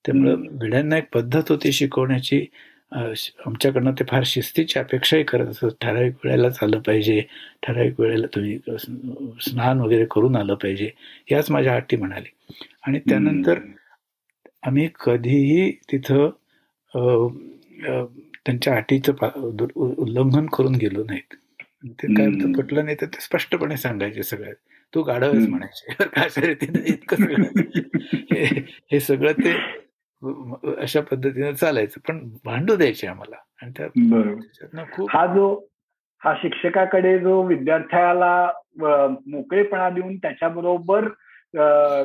[0.06, 2.46] त्यामुळं भिड्यांना एक पद्धत होती शिकवण्याची.
[2.92, 5.76] आमच्याकडनं ते फार शिस्तीची अपेक्षाही करत असत.
[5.82, 7.22] ठराविक वेळेलाच आलं पाहिजे.
[7.64, 8.58] ठराविक वेळेला तुम्ही
[9.42, 10.90] स्नान वगैरे करून आलं पाहिजे.
[11.32, 12.30] याच माझ्या अटी म्हणाली.
[12.88, 13.60] आणि त्यानंतर
[14.64, 16.30] आम्ही कधीही तिथं
[18.46, 19.14] त्यांच्या अटीचं
[19.76, 21.36] उल्लंघन करून गेलो नाहीत.
[21.84, 24.56] ते काय पटलं नाही तर ते स्पष्टपणे सांगायचे सगळ्यात
[24.94, 26.04] तू गाढवच म्हणायचे.
[26.06, 27.44] काय रीतीने इतकं सगळं
[28.92, 29.54] हे सगळं ते
[30.82, 32.00] अशा पद्धतीने चालायचं.
[32.08, 33.36] पण भांडू द्यायचे आम्हाला.
[33.62, 35.54] आणि त्या खूप हा जो
[36.22, 41.08] हा शिक्षकाकडे जो विद्यार्थ्याला मोकळेपणा देऊन त्याच्याबरोबर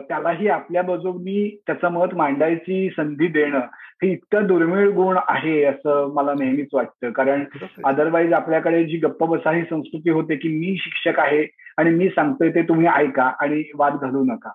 [0.09, 3.61] त्यालाही आपल्या बाजूनी त्याचं मत मांडायची संधी देणं
[4.05, 7.11] हे इतकं दुर्मिळ गुण आहे असं मला नेहमीच वाटतं.
[7.11, 7.45] कारण
[7.85, 11.47] अदरवाईज आपल्याकडे जी गप्प बसा ही संस्कृती होते की मी शिक्षक आहे
[11.79, 14.51] आणि मी सांगतोय ते तुम्ही ऐका आणि वाद घालू नका.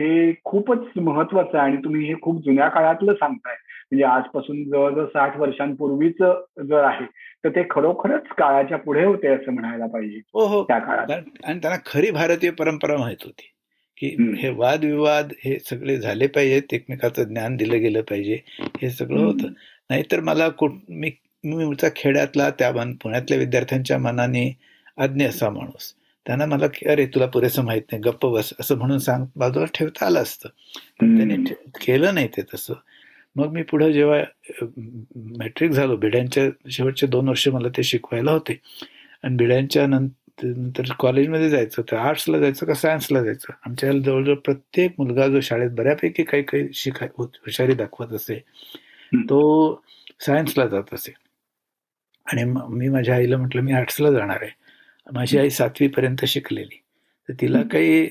[0.00, 3.54] हे खूपच महत्वाचं आहे आणि तुम्ही हे खूप जुन्या काळातलं सांगताय.
[3.92, 6.16] म्हणजे आजपासून जवळजवळ साठ वर्षांपूर्वीच
[6.68, 7.04] जर आहे
[7.44, 10.16] तर ते खरोखरच काळाच्या पुढे होते असं म्हणायला पाहिजे.
[10.16, 10.64] हो हो.
[10.64, 11.10] त्या काळात.
[11.44, 13.50] आणि त्यांना खरी भारतीय परंपरा माहीत होती.
[14.00, 18.38] की हे वादविवाद हे सगळे झाले पाहिजेत एकमेकाचं ज्ञान दिलं गेलं पाहिजे
[18.82, 19.48] हे सगळं होतं.
[19.90, 20.48] नाहीतर मला
[20.88, 21.10] मी
[21.44, 24.56] मी खेड्यातला त्या पुण्यातल्या विद्यार्थ्यांच्या मनाने
[24.96, 25.94] अज्ञ असा माणूस.
[26.26, 30.22] त्यांना मला अरे तुला पुरेसं माहीत नाही गप्प बस असं म्हणून सांग बाजूला ठेवता आलं
[30.22, 30.48] असतं.
[31.00, 32.74] पण त्यांनी केलं नाही ते तसं.
[33.36, 34.66] मग मी पुढे जेव्हा
[35.16, 38.60] मॅट्रिक झालो भिड्यांच्या शेवटचे दोन वर्ष मला ते शिकवायला होते.
[39.22, 40.14] आणि भिड्यांच्या नंतर
[40.98, 43.52] कॉलेजमध्ये जायचं तर आर्ट्सला जायचं का सायन्सला जायचं?
[43.66, 48.34] आमच्या जवळजवळ प्रत्येक मुलगा जो शाळेत बऱ्यापैकी काही काही शिकाय हुशारी दाखवत असे
[49.14, 49.82] तो
[50.20, 51.12] सायन्सला जात असे.
[52.26, 54.50] आणि मी माझ्या आईला म्हटलं मी आर्ट्सला जाणार आहे.
[55.12, 56.82] माझी आई सातवी पर्यंत शिकलेली.
[57.28, 58.06] तर तिला काही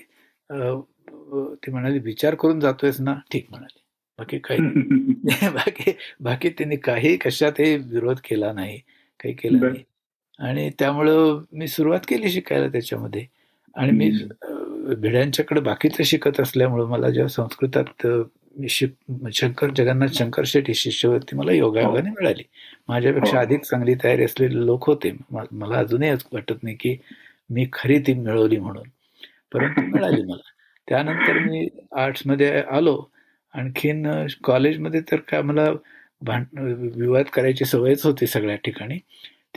[1.55, 3.15] ती म्हणाली विचार करून जातोयस ना?
[3.31, 3.79] ठीक म्हणाली.
[4.19, 4.59] बाकी काही
[5.49, 8.77] बाकी बाकी त्यांनी काही कशातही विरोध केला नाही
[9.19, 9.83] काही केलं नाही.
[10.39, 13.25] आणि त्यामुळं मी सुरुवात केली शिकायला त्याच्यामध्ये.
[13.75, 14.11] आणि मी
[14.95, 18.07] भिड्यांच्याकडे बाकीचं शिकत असल्यामुळं मला जेव्हा संस्कृतात
[19.33, 22.43] शंकर जगन्नाथ शंकर शेट्टी शिष्यवृत्ती मला योगायोगाने मिळाली.
[22.87, 23.43] माझ्यापेक्षा हो.
[23.43, 25.15] अधिक चांगली तयारी असलेले लोक होते.
[25.31, 26.97] मला अजूनही वाटत नाही की
[27.49, 28.87] मी खरी ती मिळवली म्हणून.
[29.53, 30.49] परंतु मिळाली मला.
[30.89, 33.03] त्यानंतर मी आर्ट्समध्ये आलो.
[33.53, 34.07] आणखीन
[34.43, 35.69] कॉलेजमध्ये तर काय मला
[36.21, 36.45] भांड
[36.95, 38.97] विवाद करायची सवयच होती सगळ्या ठिकाणी.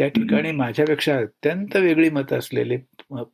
[0.00, 2.76] त्या ठिकाणी माझ्यापेक्षा अत्यंत वेगळी मतं असलेले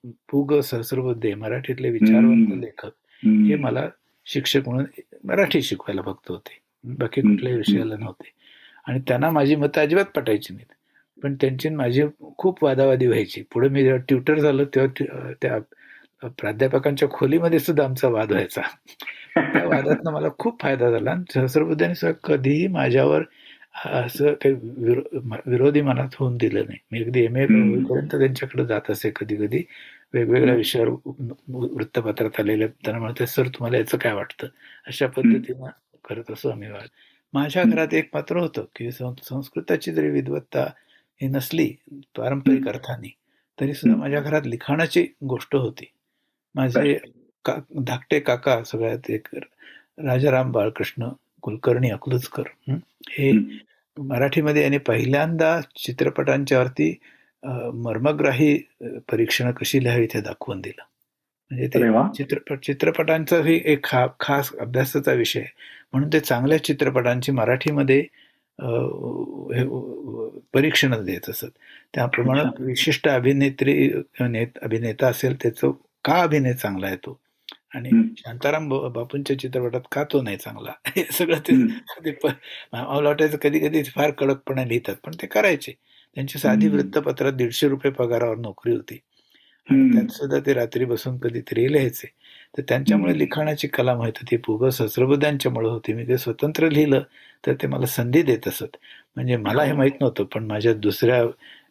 [0.04, 2.90] पुग सहस्रबुद्धे मराठीतले विचारवंत लेखक
[3.26, 3.88] हे मला
[4.26, 4.84] शिक्षक म्हणून
[5.24, 6.58] मराठी शिकवायला फक्त होते.
[6.84, 8.30] बाकी कुठल्याही विषयाला नव्हते.
[8.86, 10.74] आणि त्यांना माझी मतं अजिबात पटायची नाहीत.
[11.22, 12.02] पण त्यांची माझी
[12.38, 13.42] खूप वादावादी व्हायची.
[13.42, 15.58] पुढे मी जेव्हा ट्युटर झालो तेव्हा त्या
[16.28, 18.60] प्राध्यापकांच्या खोलीमध्ये सुद्धा आमचा वाद व्हायचा.
[19.36, 21.10] त्या वादातनं मला खूप फायदा झाला.
[21.10, 23.22] आणि सहस्रबुद्धाने कधीही माझ्यावर
[23.84, 24.54] असं काही
[25.46, 26.78] विरोधी मनात होऊन दिलं नाही.
[26.92, 27.36] मी अगदी एम.
[27.36, 27.46] ए.
[27.46, 29.62] पर्यंत त्यांच्याकडे जात असे कधी कधी
[30.14, 31.10] वेगवेगळ्या विषयावर
[31.48, 34.46] वृत्तपत्रात आलेले त्यांना म्हणते सर तुम्हाला याचं काय वाटतं?
[34.86, 35.66] अशा पद्धतीनं
[36.08, 36.88] करत असो आम्ही वाद.
[37.32, 40.62] माझ्या घरात एक पात्र होतं की संस्कृताची जरी विद्वत्ता
[41.22, 41.72] ही नसली
[42.16, 43.14] पारंपरिक अर्थाने
[43.60, 45.84] तरी सुद्धा माझ्या घरात लिखाणाची गोष्ट होती.
[46.54, 46.98] माझे
[47.44, 49.28] का धाकटे काका सगळ्यात एक
[49.98, 51.08] राजाराम बाळकृष्ण
[51.42, 52.42] कुलकर्णी अकलूजकर
[53.08, 53.30] हे
[53.96, 56.94] मराठीमध्ये यांनी पहिल्यांदा चित्रपटांच्यावरती
[57.74, 58.56] मर्मग्राही
[59.10, 60.82] परीक्षण कशी लिहावी ते दाखवून दिलं.
[61.50, 61.80] म्हणजे ते
[62.16, 63.86] चित्रपट चित्रपटांचाही एक
[64.20, 65.44] खास अभ्यासाचा विषय
[65.92, 68.00] म्हणून ते चांगल्या चित्रपटांची मराठीमध्ये
[70.54, 71.46] परीक्षण देत असत.
[71.94, 75.70] त्याप्रमाणे विशिष्ट अभिनेत्री अभिनेता असेल त्याचं
[76.04, 77.18] का अभिनय चांगला आहे तो?
[77.72, 80.72] आणि शांताराम बापूंच्या चित्रपटात का तो नाही चांगला?
[80.96, 81.54] हे सगळं ते
[82.72, 85.72] मला वाटायचं कधी कधी फार कडकपणे लिहितात पण ते करायचे.
[86.16, 88.98] त्यांची साधी वृत्तपत्रात दीडशे रुपये पगारावर नोकरी होती.
[89.68, 92.06] त्यात सुद्धा ते रात्री बसून कधीतरी लिहायचे.
[92.58, 94.36] तर त्यांच्यामुळे लिखाणाची कला माहीत होती.
[94.36, 95.92] पुग सहस्रबुद्धांच्यामुळे होती.
[95.92, 97.02] मी ते स्वतंत्र लिहिलं
[97.46, 98.76] तर ते मला संधी देत असत.
[99.16, 101.22] म्हणजे मला हे माहीत नव्हतं पण माझ्या दुसऱ्या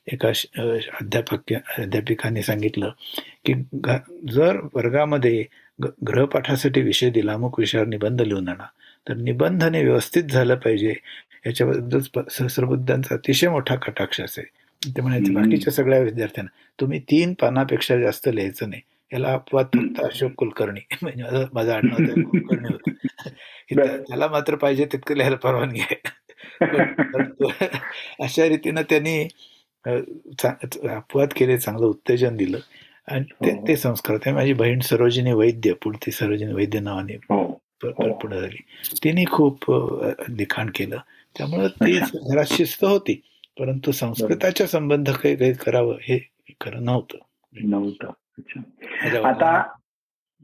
[0.08, 0.30] एका
[1.02, 2.90] अध्यापक अध्यापिकाने सांगितलं
[3.46, 3.54] की
[4.32, 5.46] जर वर्गामध्ये
[5.84, 8.66] ग्रहपाठासाठी विषय दिला मग विषयावर निबंध लिहून आणा.
[9.10, 10.94] तर निबंधने व्यवस्थित झालं पाहिजे.
[11.46, 12.00] याच्याबद्दल
[12.32, 14.46] सहस्रबुद्धांचा अतिशय मोठा कटाक्ष असेल.
[14.96, 18.82] ते म्हणायचे बाकीच्या सगळ्या विद्यार्थ्यांना तुम्ही तीन पानापेक्षा जास्त लिहायचं नाही.
[19.14, 20.80] याला अपवाद फक्त अशोक कुलकर्णी.
[21.02, 22.90] म्हणजे माझा आडनाव कुलकर्णी होत.
[24.08, 26.02] त्याला मात्र पाहिजे तितकं लिहायला परवानगी आहे.
[28.20, 29.28] अशा रीतीनं त्यांनी
[30.90, 32.58] अपवाद केले चांगलं उत्तेजन दिलं.
[33.12, 33.68] आणि ते हो.
[33.68, 34.18] ते संस्कार.
[34.18, 37.62] ते माझी बहीण सरोजिनी वैद्य पुढती सरोजिनी वैद्य नावाने हो.
[37.84, 38.14] हो.
[38.14, 38.62] पुढे झाली.
[39.04, 39.72] तिने खूप
[40.30, 40.98] लिखाण केलं.
[41.38, 43.22] त्यामुळे ती घरात शिस्त होती.
[43.60, 46.30] परंतु संस्कृताच्या संबंध काही काही करावं हे
[46.62, 47.18] खरं नव्हतं.
[47.54, 49.28] नव्हतं.
[49.28, 49.64] आता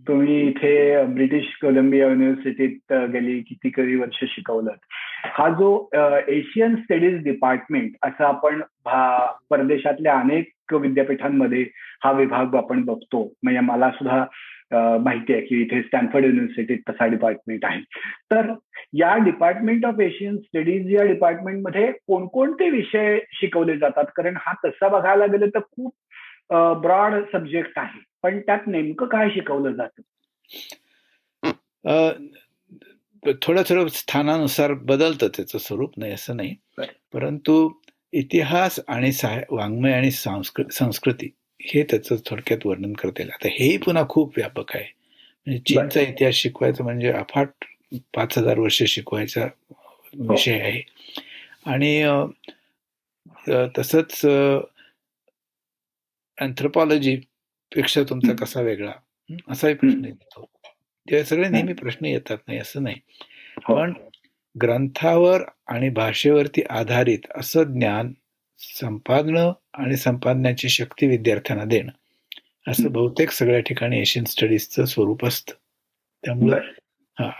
[0.07, 4.71] तुम्ही इथे ब्रिटिश कोलंबिया युनिव्हर्सिटीत गेली किती काही वर्ष शिकवलं.
[5.23, 5.89] हा जो
[6.27, 8.61] एशियन स्टडीज डिपार्टमेंट असं आपण
[9.49, 11.65] परदेशातल्या अनेक विद्यापीठांमध्ये
[12.03, 13.23] हा विभाग आपण बघतो.
[13.43, 14.25] म्हणजे मला सुद्धा
[15.03, 17.81] माहिती आहे की इथे स्टॅनफर्ड युनिव्हर्सिटीत तसा डिपार्टमेंट आहे.
[18.31, 18.53] तर
[18.93, 24.05] या डिपार्टमेंट ऑफ एशियन स्टडीज या डिपार्टमेंटमध्ये कोणकोणते विषय शिकवले जातात?
[24.15, 25.95] कारण हा तसा बघायला गेलं तर खूप
[26.81, 27.99] ब्रॉड सब्जेक्ट आहे.
[28.23, 30.01] पण त्यात नेमकं काय शिकवलं जातं?
[33.41, 36.55] थोडं थोडं स्थानानुसार बदलतं त्याचं स्वरूप नाही असं नाही.
[37.13, 37.67] परंतु
[38.13, 39.11] इतिहास आणि
[39.51, 41.29] वाङ्मय आणि संस्कृती
[41.61, 43.21] हे त्याचं थोडक्यात वर्णन करता.
[43.21, 44.85] येईल आता हेही पुन्हा खूप व्यापक आहे.
[45.47, 47.65] म्हणजे चीनचा इतिहास शिकवायचा म्हणजे अफाट
[48.15, 49.47] पाच हजार वर्ष शिकवायचा
[50.13, 50.81] विषय आहे.
[51.65, 52.03] आणि
[53.77, 54.25] तसंच
[56.37, 57.15] अँथ्रोपॉलॉजी
[57.71, 58.91] पेक्षा तुमचा कसा वेगळा?
[59.49, 60.45] असाही प्रश्न येतो.
[61.07, 62.95] ते सगळे नेहमी प्रश्न येतात नाही असं नाही.
[63.63, 63.75] हो.
[63.75, 63.93] पण
[64.55, 68.11] ग्रंथावर आणि भाषेवरती आधारित असं ज्ञान
[68.59, 71.91] संपादनं आणि संपादनाची शक्ती विद्यार्थ्यांना देणं.
[72.67, 75.53] असं बहुतेक सगळ्या ठिकाणी एशियन स्टडीजचं स्वरूप असतं.
[76.23, 76.59] त्यामुळे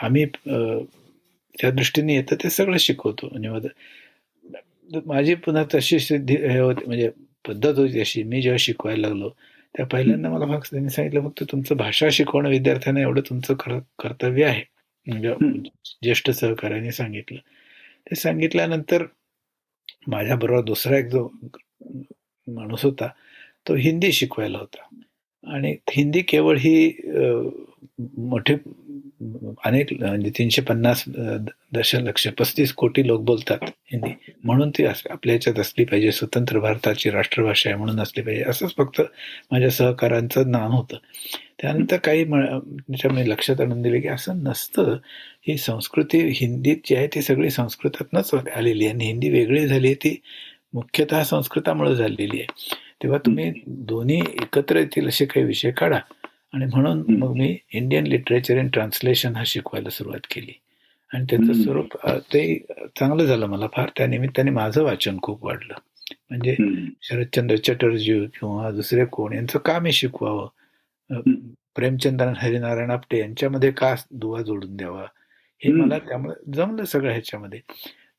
[0.02, 3.28] आम्ही त्या दृष्टीने येतं ते सगळं शिकवतो.
[3.32, 7.10] म्हणजे माझी पुन्हा तशी सिद्धी होती म्हणजे
[7.48, 8.24] पद्धत होती अशी.
[8.24, 9.30] मी जेव्हा शिकवायला लागलो
[9.76, 14.46] त्या पहिल्यांदा मला फक्त त्यांनी सांगितलं फक्त तुमचं भाषा शिकवणं विद्यार्थ्यांना एवढं तुमचं खरं कर्तव्य
[14.46, 14.64] आहे.
[15.08, 17.40] ज्येष्ठ सहकार्याने सांगितलं.
[18.08, 19.06] ते सांगितल्यानंतर
[20.08, 21.28] माझ्याबरोबर दुसरा एक जो
[22.48, 23.08] माणूस होता
[23.68, 24.84] तो हिंदी शिकवायला होता.
[25.44, 26.76] आणि हिंदी केवळ ही
[28.18, 28.54] मोठे
[29.66, 31.04] अनेक म्हणजे तीनशे पन्नास
[31.74, 34.12] दशलक्ष पस्तीस कोटी लोक बोलतात हिंदी.
[34.44, 38.44] म्हणून ती आपल्या ह्याच्यात असली पाहिजे स्वतंत्र भारताची राष्ट्रभाषा आहे म्हणून असली पाहिजे.
[38.50, 39.02] असंच फक्त
[39.52, 40.98] माझ्या सहकारांचं नाम होतं.
[41.62, 44.98] त्यानंतर काही मी लक्षात आणून दिले की असं नसतं.
[45.48, 48.94] ही संस्कृती हिंदीत जी आहे ती सगळी संस्कृतातनंच आलेली आहे.
[48.94, 50.16] आणि हिंदी वेगळी झाली आहे ती
[50.74, 52.48] मुख्यतः संस्कृतामुळे झालेली आहे.
[53.04, 56.00] तेव्हा तुम्ही दोन्ही एकत्र येतील असे काही विषय काढा.
[56.54, 60.52] आणि म्हणून मग मी इंडियन लिटरेचर इन ट्रान्सलेशन हा शिकवायला सुरुवात केली.
[61.12, 61.96] आणि त्याचं स्वरूप
[62.34, 62.44] ते
[63.00, 63.90] चांगलं झालं मला फार.
[63.98, 65.74] त्या निमित्ताने माझं वाचन खूप वाढलं.
[66.30, 66.56] म्हणजे
[67.02, 70.48] शरदचंद्र चटर्जी किंवा दुसरे कोण यांचं का मी शिकवावं.
[71.76, 75.06] प्रेमचंद्र हरिनारायण आपटे यांच्यामध्ये का दुवा जोडून द्यावा.
[75.62, 77.60] हे मला त्यामुळे जमलं सगळं ह्याच्यामध्ये.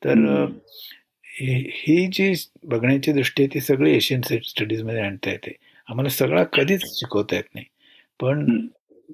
[0.02, 0.46] तर
[1.34, 2.32] ही जी
[2.64, 5.54] बघण्याची दृष्टी आहे ती सगळी एशियन स्टडीजमध्ये आणता येते.
[5.88, 7.66] आम्हाला सगळा कधीच शिकवता येत नाही.
[8.22, 8.66] पण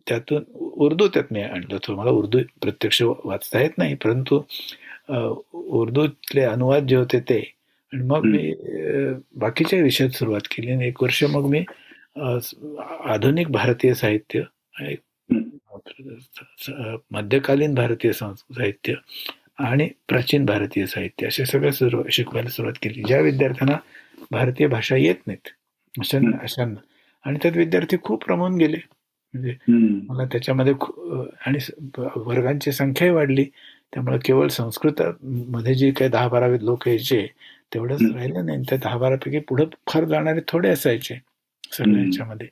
[0.09, 1.95] त्यातून उर्दू त्यात मी आणलं होतं.
[1.97, 4.41] मला उर्दू प्रत्यक्ष वाचता येत नाही परंतु
[5.53, 7.39] उर्दूतले अनुवाद जे होते ते.
[7.93, 8.53] आणि मग मी
[9.41, 11.65] बाकीच्या विषयात सुरुवात केली आणि एक वर्ष मग मी
[13.13, 14.43] आधुनिक भारतीय साहित्य
[17.13, 18.95] मध्यकालीन भारतीय साहित्य
[19.59, 23.03] आणि प्राचीन भारतीय साहित्य असे सगळं सुरू शिकवायला सुरुवात केली.
[23.07, 23.77] ज्या विद्यार्थ्यांना
[24.31, 25.49] भारतीय भाषा येत नाहीत
[25.95, 26.81] अशा अशांना
[27.25, 28.79] आणि त्यात विद्यार्थी खूप रमून गेले.
[29.35, 29.55] म्हणजे
[30.09, 30.73] मला त्याच्यामध्ये
[31.47, 31.59] आणि
[32.27, 33.45] वर्गांची संख्याही वाढली.
[33.95, 37.27] त्यामुळे केवळ संस्कृत मध्ये जे काही दहा बारा लोक यायचे
[37.75, 38.63] तेवढंच राहिलं नाही.
[38.69, 41.15] त्या दहा बारापैकी पुढे फार जाणारे थोडे असायचे
[41.73, 42.47] सगळ्यांच्यामध्ये.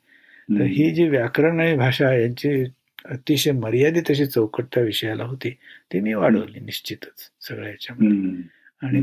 [0.49, 2.51] तर ही जी व्याकरण आणि भाषा यांची
[3.05, 5.51] अतिशय मर्यादित अशी चौकट त्या विषयाला होती.
[5.93, 8.19] ती मी वाढवली निश्चितच सगळ्या याच्यामध्ये.
[8.83, 9.01] आणि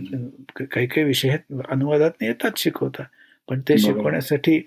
[0.65, 1.35] काही काही विषय
[1.69, 3.03] अनुवादात येतात शिकवता
[3.49, 4.59] पण ते शिकवण्यासाठी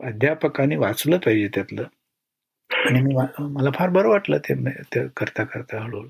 [0.00, 1.84] अध्यापकांनी वाचलं पाहिजे त्यातलं.
[2.74, 4.54] आणि मी मला फार बरं वाटलं ते
[5.16, 6.08] करता करता हळूहळू.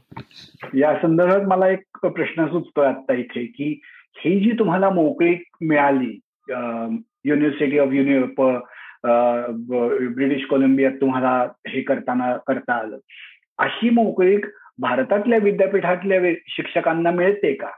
[0.79, 3.81] या संदर्भात मला एक प्रश्न सुचतोय आता इथे की
[4.17, 6.19] ही जी तुम्हाला मोकळी मिळाली
[7.25, 8.41] युनिव्हर्सिटी ऑफ युनिव्हर्प
[10.15, 12.99] ब्रिटिश कोलंबियात तुम्हाला हे करताना करता आलं.
[13.59, 14.45] अशी मोकळीक
[14.79, 17.71] भारतातल्या विद्यापीठातल्या शिक्षकांना मिळते का?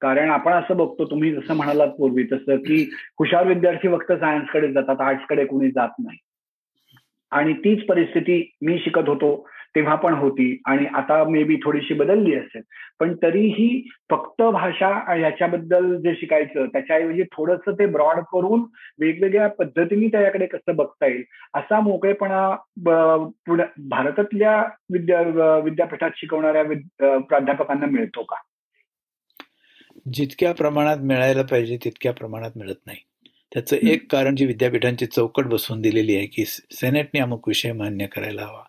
[0.00, 2.82] कारण आपण असं बघतो तुम्ही जसं म्हणालात पूर्वी तसं की
[3.18, 6.18] हुशार विद्यार्थी फक्त सायन्सकडे जातात आर्ट्सकडे कोणी जात नाही.
[7.30, 12.34] आणि तीच परिस्थिती मी शिकत होतो तेव्हा पण होती आणि आता मे बी थोडीशी बदलली
[12.34, 12.62] असेल.
[13.00, 18.62] पण तरीही फक्त भाषा ह्याच्याबद्दल जे शिकायचं त्याच्याऐवजी थोडंसं ते ब्रॉड करून
[19.00, 22.56] वेगवेगळ्या पद्धतीने त्याच्याकडे कसं बघता येईल असा मोकळेपणा
[23.76, 24.62] भारतातल्या
[24.92, 25.20] विद्या
[25.58, 26.64] विद्यापीठात शिकवणाऱ्या
[27.20, 28.36] प्राध्यापकांना मिळतो का?
[30.12, 32.98] जितक्या प्रमाणात मिळायला पाहिजे तितक्या प्रमाणात मिळत नाही.
[33.56, 38.42] त्याचं एक कारण जी विद्यापीठांची चौकट बसवून दिलेली आहे की सेनेटने अमुक विषय मान्य करायला
[38.42, 38.62] हवा.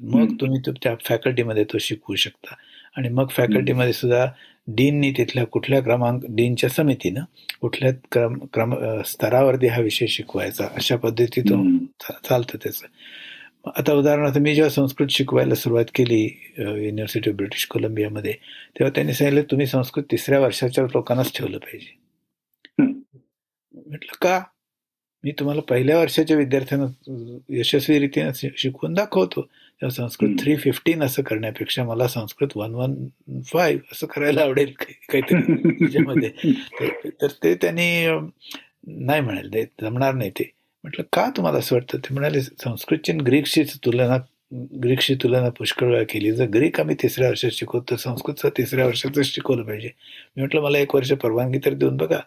[0.00, 2.54] मग तुम्ही त्या फॅकल्टीमध्ये तो शिकवू शकता.
[2.96, 4.26] आणि मग फॅकल्टीमध्ये सुद्धा
[4.68, 7.20] डीननी तिथल्या कुठल्या क्रमांक डीनच्या समितीनं
[7.60, 8.74] कुठल्या क्रम क्रम
[9.06, 11.78] स्तरावरती हा विषय शिकवायचा अशा पद्धतीतून
[12.28, 12.86] चालतं त्याचं.
[13.76, 16.22] आता उदाहरणार्थ मी जेव्हा संस्कृत शिकवायला सुरुवात केली
[16.58, 22.05] युनिव्हर्सिटी ऑफ ब्रिटिश कोलंबियामध्ये तेव्हा त्यांनी सांगितलं तुम्ही संस्कृत तिसऱ्या वर्षाच्या लोकांनाच ठेवलं पाहिजे.
[23.86, 24.42] म्हटलं का?
[25.24, 29.40] मी तुम्हाला पहिल्या वर्षाच्या विद्यार्थ्यांना यशस्वी रीतीने शिकवून दाखवतो.
[29.42, 32.94] तेव्हा संस्कृत थ्री फिफ्टीन असं करण्यापेक्षा मला संस्कृत वन वन
[33.42, 36.30] फाईव्ह असं करायला आवडेल काहीतरी त्याच्यामध्ये.
[37.22, 38.06] तर ते त्यांनी
[38.86, 40.52] नाही म्हणाले जमणार नाही ते.
[40.84, 41.98] म्हटलं का तुम्हाला असं वाटतं?
[41.98, 44.18] ते म्हणाले संस्कृतची ग्रीकशी तुलना
[44.82, 46.32] ग्रीकशी तुलना पुष्कळ वेळा केली.
[46.32, 49.88] जर ग्रीक आम्ही तिसऱ्या वर्षात शिकवतो तर संस्कृतचं तिसऱ्या वर्षातच शिकवलं पाहिजे.
[50.36, 52.20] मी म्हटलं मला एक वर्ष परवानगी तर देऊन बघा.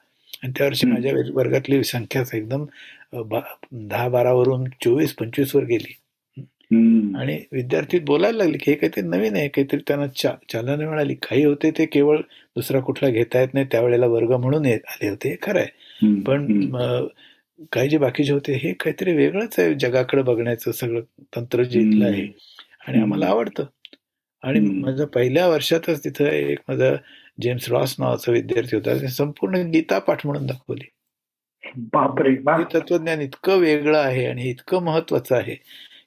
[0.44, 2.66] आणि त्या वर्षी माझ्या वर्गातली संख्याच एकदम
[3.14, 5.94] दहा बारावरून चोवीस पंचवीस वर गेली.
[7.20, 11.14] आणि विद्यार्थी बोलायला लागले की हे काहीतरी नवीन आहे काहीतरी त्यांना चा चालना मिळाली.
[11.30, 12.18] काही होते ते केवळ
[12.56, 16.22] दुसरा कुठला घेता येत नाही त्यावेळेला वर्ग म्हणून आले होते हे खरं आहे.
[16.24, 16.68] पण
[17.72, 21.02] काही जे बाकीचे होते हे काहीतरी वेगळंच आहे जगाकडे बघण्याचं सगळं
[21.36, 22.26] तंत्र जे इथलं आहे.
[22.88, 23.66] आणि आम्हाला आवडतं.
[24.44, 26.94] आणि माझं पहिल्या वर्षातच तिथं एक माझा
[27.42, 29.08] जेम्स रॉस नावाचा विद्यार्थी होता.
[29.08, 30.90] संपूर्ण गीता पाठ म्हणून दाखवली.
[31.78, 35.56] बापरे तत्वज्ञान इतकं वेगळं आहे आणि इतकं महत्वाचं आहे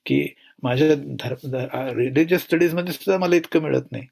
[0.07, 0.27] की
[0.63, 0.89] माझ्या
[1.95, 4.07] रिलिजियस स्टडीजमध्ये सुद्धा मला इतकं मिळत नाही.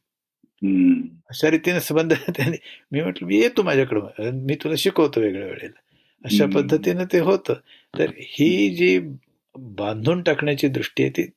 [1.30, 2.56] अशा रीतीने संबंध त्यांनी
[2.92, 5.78] मी म्हटलं मी येतो माझ्याकडं मी तुला शिकवतो वेगळ्या वेळेला.
[6.24, 7.54] अशा पद्धतीने ते होतं.
[7.98, 8.98] तर ही जी
[9.58, 11.30] बांधून टाकण्याची दृष्टी आहे ती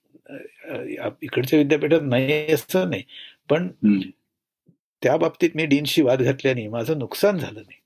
[1.21, 3.03] इकडच्या विद्यापीठात नाही असं नाही.
[3.49, 3.67] पण
[5.03, 7.79] त्या बाबतीत मी डीनशी वाद घातल्याने माझं नुकसान झालं नाही.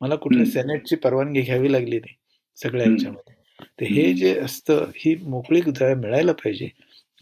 [0.00, 2.14] मला कुठल्या सेनेटची परवानगी घ्यावी लागली नाही
[2.56, 3.34] सगळ्या ह्याच्यामध्ये.
[3.80, 5.60] तर हे जे असतं ही मोकळी
[5.94, 6.68] मिळायला पाहिजे.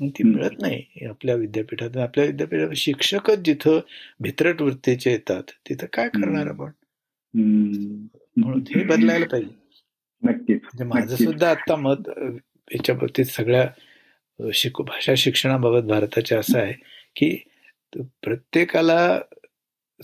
[0.00, 1.96] ती मिळत नाही आपल्या विद्यापीठात.
[1.96, 3.80] आपल्या विद्यापीठात शिक्षकच जिथं
[4.20, 6.70] भित्रट वृत्तीचे येतात तिथं काय करणार आपण?
[8.36, 10.54] म्हणून हे बदलायला पाहिजे.
[10.54, 12.08] म्हणजे माझं सुद्धा आता मत
[12.74, 13.68] याच्या बाबतीत सगळ्या
[14.54, 16.72] शिक भाषा शिक्षणाबाबत भारताच्या असं आहे
[17.16, 17.38] की
[17.96, 19.18] प्रत्येकाला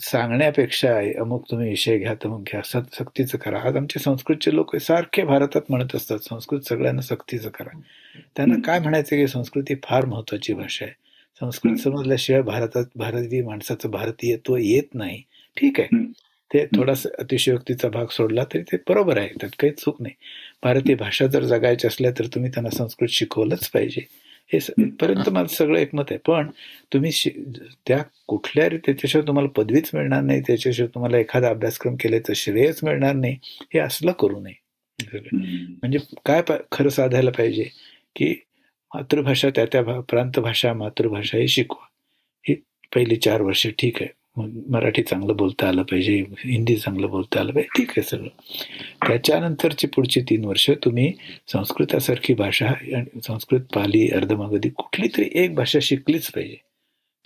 [0.01, 2.61] सांगण्यापेक्षा अमुक तुम्ही विषय घ्या अमुक घ्या.
[2.93, 3.59] सक्तीचं करा.
[3.59, 7.79] आज आमचे संस्कृतचे लोक सारखे भारतात म्हणत असतात संस्कृत सगळ्यांना सक्तीचं करा.
[8.35, 10.93] त्यांना काय म्हणायचं की संस्कृत ही फार महत्वाची भाषा आहे.
[11.39, 15.21] संस्कृत समजल्याशिवाय भारतात भारतीय माणसाचं भारतीयत्व येत नाही.
[15.57, 16.03] ठीक आहे.
[16.53, 19.27] ते थोडासा अतिशयोक्तीचा भाग सोडला तरी ते बरोबर आहे.
[19.27, 20.15] त्यात काही चूक नाही.
[20.63, 24.07] भारतीय भाषा जर जगायची असल्या तर तुम्ही त्यांना संस्कृत शिकवलंच पाहिजे.
[24.53, 26.17] हे पर्यंत माझं सगळं एकमत आहे.
[26.17, 26.49] पण
[26.93, 27.11] तुम्ही
[27.87, 33.37] त्या कुठल्या त्याच्याशिवाय तुम्हाला पदवीच मिळणार नाही त्याच्याशिवाय तुम्हाला एखादा अभ्यासक्रम केल्याचं श्रेयच मिळणार नाही
[33.73, 34.53] हे असलं करू नये.
[35.13, 36.41] म्हणजे काय
[36.71, 37.63] खरं साधायला पाहिजे
[38.15, 38.33] की
[38.93, 41.85] मातृभाषा त्या त्या प्रांत भाषा मातृभाषा ही शिकवा.
[42.47, 42.55] ही
[42.95, 44.09] पहिली चार वर्ष ठीक आहे.
[44.37, 47.77] मराठी चांगलं बोलता आलं पाहिजे हिंदी चांगलं बोलता आलं पाहिजे.
[47.77, 48.27] ठीक आहे सगळं.
[49.07, 51.11] त्याच्यानंतरची पुढची तीन वर्ष तुम्ही
[51.53, 52.73] संस्कृतासारखी भाषा
[53.23, 56.55] संस्कृत पाली अर्धमागधी कुठली तरी एक भाषा शिकलीच पाहिजे.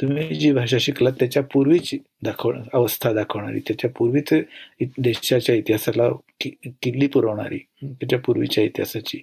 [0.02, 4.34] तुम्ही जी भाषा शिकलात त्याच्या पूर्वीची दाखव अवस्था दाखवणारी त्याच्या पूर्वीच
[4.82, 6.50] देशाच्या इतिहासाला कि
[6.82, 9.22] किल्ली पुरवणारी त्याच्या पूर्वीच्या इतिहासाची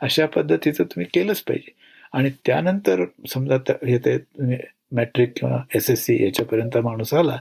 [0.00, 1.72] अशा पद्धतीचं तुम्ही केलंच पाहिजे.
[2.12, 3.98] आणि त्यानंतर समजा हे
[4.94, 7.40] मॅट्रिक किंवा एस एस सी याच्यापर्यंत माणूस आला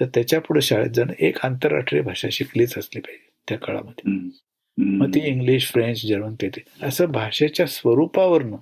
[0.00, 4.30] तर त्याच्या पुढे शाळेत जाणं एक आंतरराष्ट्रीय भाषा शिकलीच असली पाहिजे त्या काळामध्ये.
[4.78, 6.50] मग ती इंग्लिश फ्रेंच जर्मन ते
[6.82, 8.56] असं भाषेच्या स्वरूपावरनं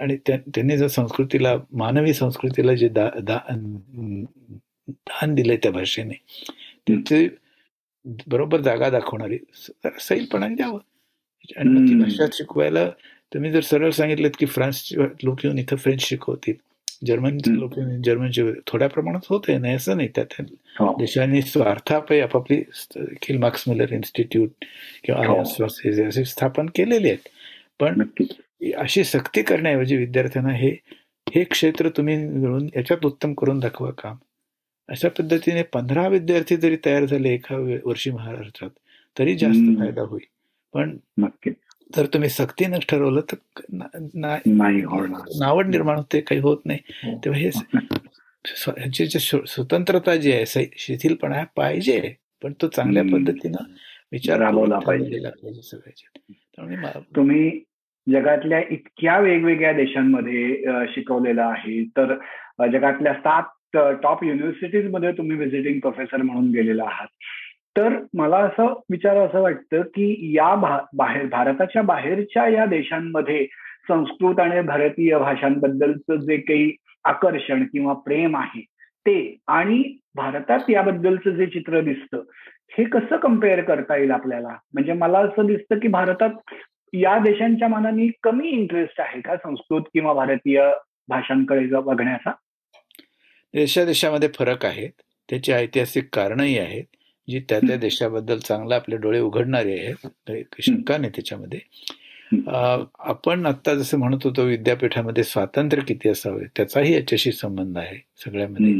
[0.00, 6.20] आणि त्यांनी जर संस्कृतीला मानवी संस्कृतीला जे दा दान दिलंय त्या भाषेने
[6.86, 7.28] त्याचे
[8.26, 9.38] बरोबर जागा दाखवणारी
[10.00, 10.78] सैलपणाने द्यावं.
[11.56, 12.90] आणि मग ती भाषा शिकवायला
[13.34, 14.92] तुम्ही जर सरळ सांगितलं की फ्रान्स
[15.22, 16.54] लोक येऊन इथं फ्रेंच शिकवतील
[17.06, 18.30] जर्मन लोक जर्मन
[18.66, 20.40] थोड्या प्रमाणात होत नाही असं नाही त्यात
[20.80, 20.92] हो.
[20.98, 22.62] देशांनी स्वार्थापायी आपापली
[23.22, 24.50] खिल मार्क्स मिलर इन्स्टिट्यूट
[25.04, 25.66] किंवा हो.
[25.66, 27.28] असे स्थापन केलेले आहेत.
[27.80, 28.02] पण
[28.76, 30.70] अशी सक्ती करण्याऐवजी विद्यार्थ्यांना हे
[31.26, 34.16] हे क्षेत्र तुम्ही मिळून याच्यात उत्तम करून दाखवा काम.
[34.88, 38.70] अशा पद्धतीने पंधरा विद्यार्थी जरी तयार झाले एका वर्षी महाराष्ट्रात
[39.18, 40.26] तरी जास्त फायदा होईल.
[40.74, 41.50] पण नक्की
[41.96, 43.36] जर तुम्ही सक्तीनं ठरवलं तर
[44.14, 44.50] नाही
[45.40, 46.78] नावड निर्माण होते काही होत नाही.
[46.88, 47.20] हो.
[47.24, 47.50] तेव्हा हे
[48.66, 49.06] ह्याची
[49.46, 53.64] स्वतंत्रता जी आहे शिथिलपणा पाहिजे पण तो चांगल्या पद्धतीनं
[54.12, 55.18] विचार पाहिजे.
[56.28, 56.76] त्यामुळे
[57.16, 57.64] तुम्ही
[58.08, 61.84] जगातल्या इतक्या वेगवेगळ्या देशांमध्ये शिकवलेलं आहे.
[61.84, 62.14] तर
[62.72, 67.06] जगातल्या सात टॉप युनिव्हर्सिटीजमध्ये तुम्ही व्हिजिटिंग प्रोफेसर म्हणून गेलेला आहात.
[67.76, 70.54] तर मला असं विचार असं वाटतं की या
[70.94, 73.46] बाहेर भारताच्या बाहेरच्या या देशांमध्ये
[73.88, 76.72] संस्कृत आणि भारतीय भाषांबद्दलचं जे काही
[77.04, 78.60] आकर्षण किंवा प्रेम आहे
[79.06, 82.22] ते आणि भारतात याबद्दलचं जे चित्र दिसतं
[82.78, 84.56] हे कसं कंपेअर करता येईल आपल्याला?
[84.74, 86.30] म्हणजे मला असं दिसतं की भारतात
[86.92, 90.62] या देशांच्या मनाने कमी इंटरेस्ट आहे का संस्कृत किंवा भारतीय
[91.08, 92.30] भाषांकडे बघण्याचा?
[93.54, 94.90] देशा देशामध्ये फरक आहेत
[95.28, 96.84] त्याची ऐतिहासिक कारणही आहेत.
[97.30, 101.60] जी त्या त्या देशाबद्दल चांगला आपले डोळे उघडणारे आहेत शंका नाही त्याच्यामध्ये.
[102.32, 108.74] आपण आता जसं म्हणत होतो विद्यापीठामध्ये स्वातंत्र्य किती असावे त्याचाही याच्याशी संबंध आहे सगळ्यामध्ये.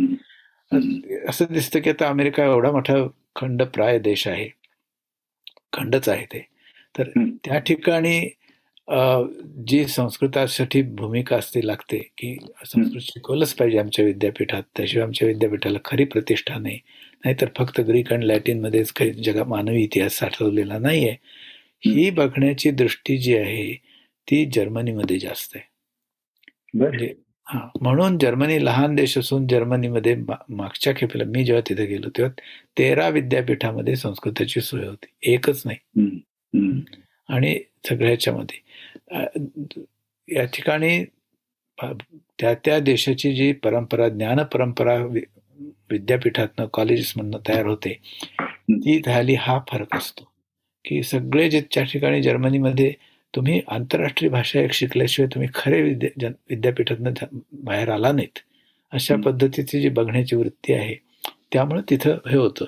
[1.29, 2.95] असं दिसतं की आता अमेरिका एवढा मोठा
[3.37, 4.49] खंड प्राय देश आहे
[5.73, 6.47] खंडच आहे ते.
[6.95, 7.09] तर
[7.45, 8.21] त्या ठिकाणी
[9.69, 12.35] जी संस्कृतासाठी भूमिका असते लागते की
[12.67, 16.79] संस्कृत शिकवलंच पाहिजे आमच्या विद्यापीठात त्याशिवाय आमच्या विद्यापीठाला खरी प्रतिष्ठा नाही.
[17.25, 21.17] नाहीतर फक्त ग्रीक आणि लॅटिनमध्येच काही जगा मानवी इतिहास साठवलेला नाहीये.
[21.87, 23.73] ही बघण्याची दृष्टी जी आहे
[24.29, 25.69] ती जर्मनीमध्ये जास्त आहे.
[26.75, 27.13] म्हणजे
[27.49, 30.15] हा म्हणून जर्मनी लहान देश असून जर्मनीमध्ये
[30.49, 32.33] मागच्या खेपेला मी जेव्हा तिथे गेलो तेव्हा
[32.79, 35.07] तेरा विद्यापीठामध्ये संस्कृताची सोय होती.
[35.33, 36.21] एकच नाही.
[37.29, 37.59] आणि
[37.89, 39.85] सगळ्याच्या मध्ये
[40.29, 41.05] या ठिकाणी
[42.39, 44.97] त्या त्या देशाची जी परंपरा ज्ञान परंपरा
[45.91, 47.99] विद्यापीठातनं कॉलेजेसमधनं तयार होते.
[48.71, 50.25] ती झाली हा फरक असतो.
[50.85, 52.93] की सगळे जे त्या ठिकाणी जर्मनीमध्ये
[53.37, 57.13] तुम्ही आंतरराष्ट्रीय भाषा एक शिकल्याशिवाय तुम्ही खरे विद्या विद्यापीठातनं
[57.53, 58.39] बाहेर आला नाहीत.
[58.93, 60.95] अशा पद्धतीची जी बघण्याची वृत्ती आहे
[61.53, 62.65] त्यामुळे तिथं हे होतं.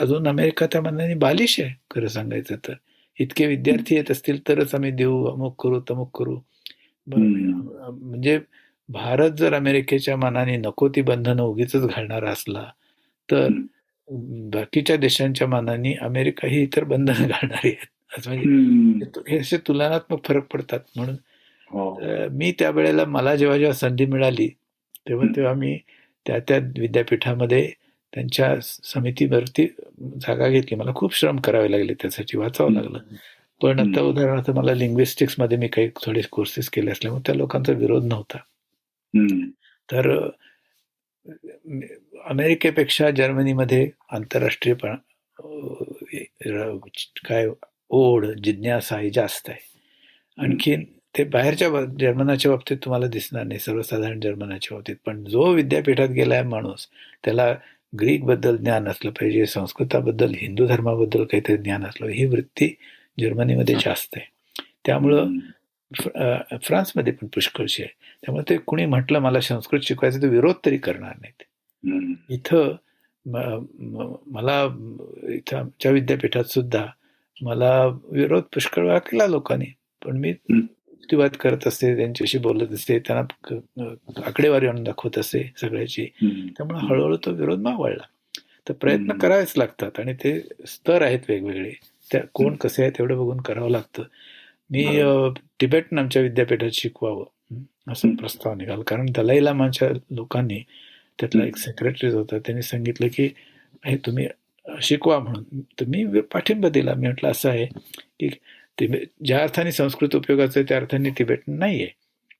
[0.00, 2.72] अजून अमेरिका त्या मनाने बालिश आहे खरं सांगायचं तर.
[3.20, 6.38] इतके विद्यार्थी येत असतील तरच आम्ही देऊ अमुक करू तमुक करू.
[7.06, 8.38] म्हणजे
[8.88, 12.64] भारत जर अमेरिकेच्या मनाने नको ती बंधनं उगीच घालणारा असला
[13.28, 13.48] तर
[14.52, 17.86] बाकीच्या देशांच्या मनाने अमेरिका ही इतर बंधनं घालणारी आहेत.
[18.28, 20.80] म्हणजे हे असे तुलनात्मक फरक पडतात.
[20.96, 21.14] म्हणून
[21.70, 21.98] हो.
[22.32, 24.48] मी त्या वेळेला मला जेव्हा जेव्हा संधी मिळाली
[25.08, 25.76] तेव्हा तेव्हा मी
[26.26, 27.66] त्या त्या विद्यापीठामध्ये
[28.12, 29.66] त्यांच्या समितीवरती
[30.22, 30.76] जागा घेतली.
[30.76, 32.98] मला खूप श्रम करावे लागले त्यासाठी वाचावं लागलं.
[33.60, 38.38] पण आता उदाहरणार्थ मला लिंग्विस्टिक्समध्ये मी काही थोडे कोर्सेस केले असल्यामुळे त्या लोकांचा विरोध नव्हता.
[39.92, 40.10] तर
[42.28, 44.74] अमेरिकेपेक्षा जर्मनीमध्ये आंतरराष्ट्रीय
[47.28, 47.48] काय
[47.90, 49.58] ओढ जिज्ञासा ही जास्त आहे.
[50.38, 50.84] आणखीन
[51.18, 51.68] ते बाहेरच्या
[52.00, 54.96] जर्मनाच्या बाबतीत तुम्हाला दिसणार नाही सर्वसाधारण जर्मनाच्या बाबतीत.
[55.06, 56.86] पण जो विद्यापीठात गेलाय माणूस
[57.24, 57.52] त्याला
[58.00, 62.74] ग्रीकबद्दल ज्ञान असलं पाहिजे संस्कृताबद्दल हिंदू धर्माबद्दल काहीतरी ज्ञान असलं ही वृत्ती
[63.20, 64.26] जर्मनीमध्ये जास्त आहे.
[64.86, 65.30] त्यामुळं
[65.92, 71.14] फ्रान्समध्ये पण पुष्कळशी आहे त्यामुळे ते कुणी म्हटलं मला संस्कृत शिकवायचं तर विरोध तरी करणार
[71.20, 71.42] नाहीत.
[72.30, 72.74] इथं
[74.32, 74.62] मला
[75.34, 76.84] इथं आमच्या विद्यापीठात सुद्धा
[77.36, 79.66] मला विरोध पुष्कळ वेळा केला लोकांनी.
[80.02, 86.04] पण मी युक्तिवाद करत असते त्यांच्याशी बोलत असते त्यांना आकडेवारी आणून दाखवत असते सगळ्याची.
[86.56, 88.04] त्यामुळे हळूहळू तो विरोध मावळला.
[88.68, 91.72] तर प्रयत्न करावेच लागतात आणि ते स्तर आहेत वेगवेगळे.
[92.10, 94.02] त्या कोण कसे आहेत तेवढं बघून करावं लागतं.
[94.70, 94.84] मी
[95.60, 97.24] टिबेटन आमच्या विद्यापीठात शिकवावं.
[97.92, 98.82] असं प्रस्ताव निघाला.
[98.82, 100.62] कारण दलाई लामाच्या लोकांनी
[101.20, 102.38] त्यातला एक सेक्रेटरी होता.
[102.38, 103.28] त्यांनी सांगितलं की
[103.84, 104.26] हे तुम्ही
[104.82, 105.60] शिकवा म्हणून.
[105.80, 106.94] तर मी पाठिंबा दिला.
[106.94, 107.66] मी म्हटलं असं आहे
[108.20, 108.28] की
[108.80, 111.94] तिबे ज्या अर्थाने संस्कृत उपयोगाचं आहे त्या अर्थाने तिबेटन नाही आहे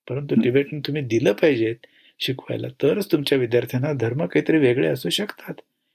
[0.09, 1.77] परंतु तिबेटन तुम्ही दिलं पाहिजेत
[2.21, 5.55] शिकवायला तरच तुमच्या विद्यार्थ्यांना धर्म काहीतरी वेगळे असू शकतात.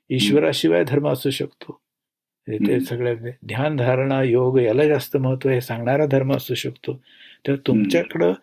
[0.10, 1.80] ईश्वराशिवाय धर्म असू शकतो.
[2.58, 3.14] ते सगळ्या
[3.48, 7.02] ध्यान धारणा योग याला जास्त महत्त्व हे सांगणारा धर्म असू शकतो.
[7.48, 8.34] तर तुमच्याकडं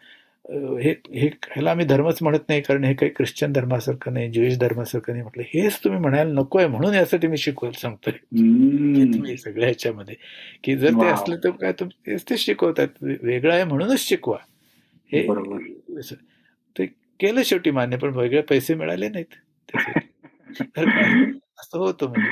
[0.81, 5.13] हे हे ह्याला आम्ही धर्मच म्हणत नाही कारण हे काही ख्रिश्चन धर्मासारखं नाही ज्युईश धर्मासारखं
[5.13, 5.43] नाही म्हटलं.
[5.47, 8.13] हेच तुम्ही म्हणायला नकोय म्हणून यासाठी मी शिकवायला सांगतोय.
[9.37, 10.15] सगळ्या ह्याच्यामध्ये.
[10.65, 12.89] की जर ते असलं तर काय तुम्ही तेच शिकवतात.
[13.03, 14.37] वेगळं आहे म्हणूनच शिकवा.
[15.13, 15.27] हे
[16.79, 16.87] ते
[17.21, 19.35] केलं शेवटी मान्य पण वेगळे पैसे मिळाले नाहीत.
[21.59, 22.29] असं होतं म्हणजे.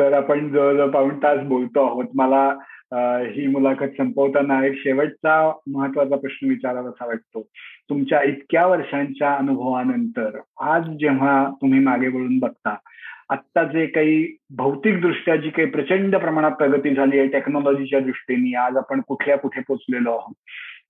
[0.00, 2.04] सर आपण जवळजवळ पाऊण तास बोलतो आहोत.
[2.14, 2.42] मला
[3.34, 5.34] ही मुलाखत संपवताना एक शेवटचा
[5.72, 7.42] महत्त्वाचा प्रश्न विचारावासा वाटतो.
[7.90, 12.74] तुमच्या इतक्या वर्षांच्या अनुभवानंतर आज जेव्हा तुम्ही मागे वळून बघता
[13.30, 18.76] आत्ता जे काही भौतिक दृष्ट्या जी काही प्रचंड प्रमाणात प्रगती झाली आहे टेक्नॉलॉजीच्या दृष्टीने आज
[18.76, 20.34] आपण कुठल्या कुठे पोचलेलो आहोत?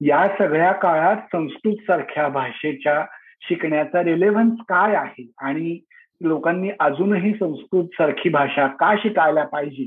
[0.01, 3.05] या सगळ्या काळात संस्कृत सारख्या भाषेच्या
[3.49, 5.31] शिकण्याचा रिलेव्हन्स काय आहे?
[5.39, 5.79] आणि
[6.21, 9.85] लोकांनी अजूनही संस्कृत सारखी भाषा का शिकायला पाहिजे?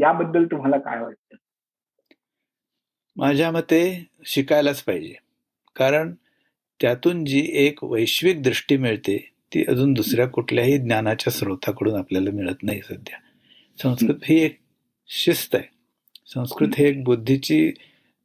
[0.00, 1.36] याबद्दल तुम्हाला काय वाटतं?
[3.16, 5.14] माझ्या मते शिकायलाच पाहिजे.
[5.76, 6.14] कारण
[6.80, 12.80] त्यातून जी एक वैश्विक दृष्टी मिळते ती अजून दुसऱ्या कुठल्याही ज्ञानाच्या स्रोताकडून आपल्याला मिळत नाही
[12.80, 13.18] सध्या.
[13.82, 14.40] संस्कृत ही.
[14.40, 14.58] एक
[15.08, 15.70] शिस्त आहे.
[16.26, 17.72] संस्कृत ही एक बुद्धीची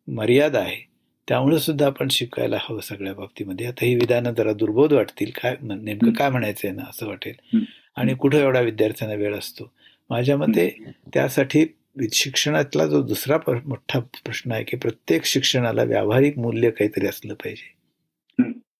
[0.08, 0.91] मर्यादा आहे.
[1.32, 3.68] त्यामुळे सुद्धा आपण शिकायला हवं सगळ्या बाबतीमध्ये.
[3.68, 5.32] आता ही विधानं जरा दुर्बोध वाटतील.
[5.42, 7.58] काय नेमकं काय म्हणायचंय ना असं वाटेल.
[7.96, 9.72] आणि कुठं एवढा विद्यार्थ्यांना वेळ असतो?
[10.10, 11.66] माझ्या मते त्यासाठी
[12.14, 17.74] शिक्षणातला जो दुसरा मोठा प्रश्न आहे की प्रत्येक शिक्षणाला व्यावहारिक मूल्य काहीतरी असलं पाहिजे.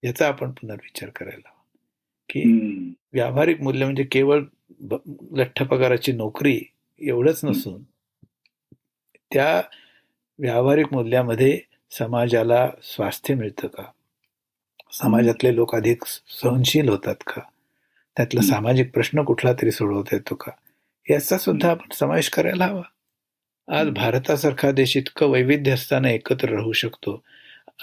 [0.04, 1.78] याचा आपण पुनर्विचार करायला हवा.
[2.30, 2.44] की
[3.14, 4.44] व्यावहारिक मूल्य म्हणजे केवळ
[5.32, 6.62] लठ्ठ पगाराची नोकरी
[7.02, 7.84] एवढंच नसून
[9.34, 9.62] त्या
[10.40, 11.60] व्यावहारिक मूल्यामध्ये
[11.92, 13.84] समाजाला स्वास्थ्य मिळतं का?
[14.92, 16.04] समाजातले लोक अधिक
[16.42, 17.42] सहनशील होतात का?
[18.18, 20.52] त्यातला सामाजिक प्रश्न कुठला तरी सोडवता येतो का?
[21.10, 22.82] याचा सुद्धा आपण समावेश करायला हवा.
[23.80, 27.24] आज भारतासारखा देश इतकं वैविध्य असताना एकत्र राहू शकतो.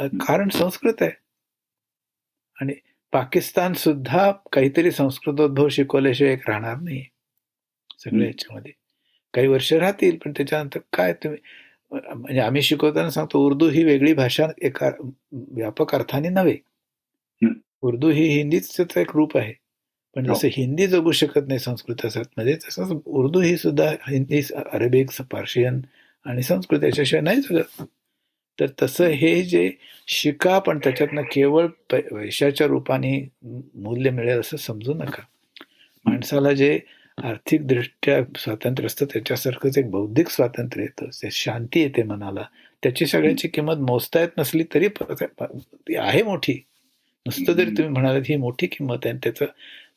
[0.00, 1.10] कारण संस्कृत आहे.
[2.60, 2.72] आणि
[3.12, 7.04] पाकिस्तान सुद्धा काहीतरी संस्कृतोद्भव शिकवल्याशिवाय एक राहणार नाही
[7.98, 8.72] सगळ्या याच्यामध्ये.
[9.34, 11.38] काही वर्ष राहतील पण त्याच्यानंतर काय तुम्ही
[11.92, 14.90] म्हणजे आम्ही शिकवताना सांगतो उर्दू ही वेगळी भाषा एका
[15.32, 16.56] व्यापक अर्थाने नव्हे.
[17.82, 19.52] उर्दू ही हिंदीच एक रूप आहे.
[20.14, 20.34] पण हो.
[20.34, 24.40] जसं हिंदी जगू शकत नाही संस्कृत मध्ये तसंच उर्दू ही सुद्धा हिंदी
[24.72, 25.80] अरेबिक पार्शियन
[26.24, 27.82] आणि संस्कृत याच्याशिवाय नाही जगत.
[28.60, 29.70] तर तसं हे जे
[30.06, 33.28] शिका पण त्याच्यातनं केवळ पैशाच्या रूपाने
[33.74, 35.22] मूल्य मिळेल असं समजू नका.
[36.04, 36.80] माणसाला जे
[37.24, 41.28] आर्थिकदृष्ट्या स्वातंत्र्य असतं त्याच्यासारखंच एक बौद्धिक स्वातंत्र्य येतं.
[41.32, 42.44] शांती येते मनाला.
[42.82, 44.88] त्याची सगळ्याची किंमत मोजता येत नसली तरी
[45.98, 46.52] आहे मोठी.
[47.26, 49.44] नुसतं जरी तुम्ही म्हणालात ही मोठी किंमत आहे त्याचा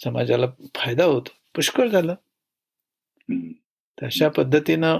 [0.03, 1.31] समाजाला फायदा होतो.
[1.55, 2.15] पुष्कळ झालं.
[4.01, 4.99] अशा पद्धतीनं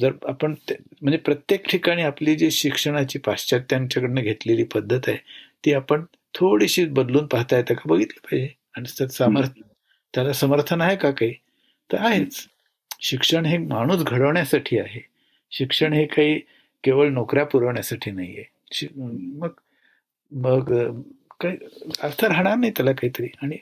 [0.00, 0.54] जर आपण
[1.02, 5.16] म्हणजे प्रत्येक ठिकाणी आपली जी शिक्षणाची पाश्चात्यांच्याकडनं घेतलेली पद्धत आहे
[5.64, 7.82] ती आपण थोडीशी बदलून पाहता येतं का?
[7.86, 8.48] बघितलं पाहिजे.
[8.76, 9.62] आणि त्यात सामर्थ्य
[10.14, 11.32] त्याला समर्थन आहे का काही?
[11.90, 12.46] तर आहेच.
[13.00, 15.00] शिक्षण हे माणूस घडवण्यासाठी आहे.
[15.52, 16.38] शिक्षण हे काही
[16.84, 18.86] केवळ नोकऱ्या पुरवण्यासाठी नाही आहे
[19.38, 19.48] मग
[20.32, 20.72] मग
[21.40, 21.56] काही
[22.02, 23.26] अर्थ राहणार नाही त्याला काहीतरी.
[23.42, 23.56] आणि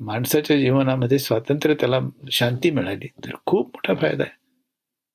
[0.00, 2.00] माणसाच्या जीवनामध्ये स्वातंत्र्य त्याला
[2.30, 3.06] शांती मिळाली.
[3.24, 4.36] तर खूप मोठा फायदा आहे.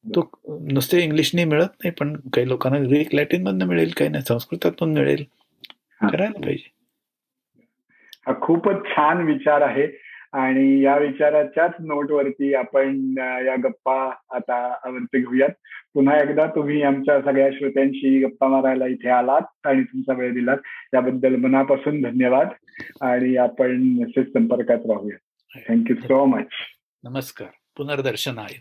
[0.05, 0.30] तो
[0.72, 5.24] नुसते इंग्लिशने मिळत नाही पण काही लोकांना ग्रीक लॅटिन मधनं मिळेल काही नाही संस्कृतातून मिळेल.
[6.01, 6.70] करायला पाहिजे.
[8.28, 9.88] हा खूपच छान विचार आहे.
[10.34, 13.95] आणि या विचाराच्याच नोटवरती आपण या गप्पा
[14.36, 15.49] आता वरती घेऊयात.
[15.93, 20.57] पुन्हा एकदा तुम्ही आमच्या सगळ्या श्रोत्यांशी गप्पा मारायला इथे आलात आणि तुमचा वेळ दिलात.
[20.91, 22.47] त्याबद्दल मनापासून धन्यवाद.
[23.01, 25.17] आणि आपण असेच संपर्कात राहूया.
[25.69, 26.47] थँक्यू सो मच
[27.03, 27.47] नमस्कार.
[27.78, 28.59] पुनर्दर्शन आहे.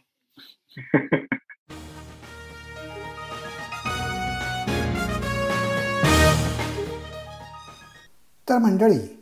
[8.49, 9.22] तर मंडळी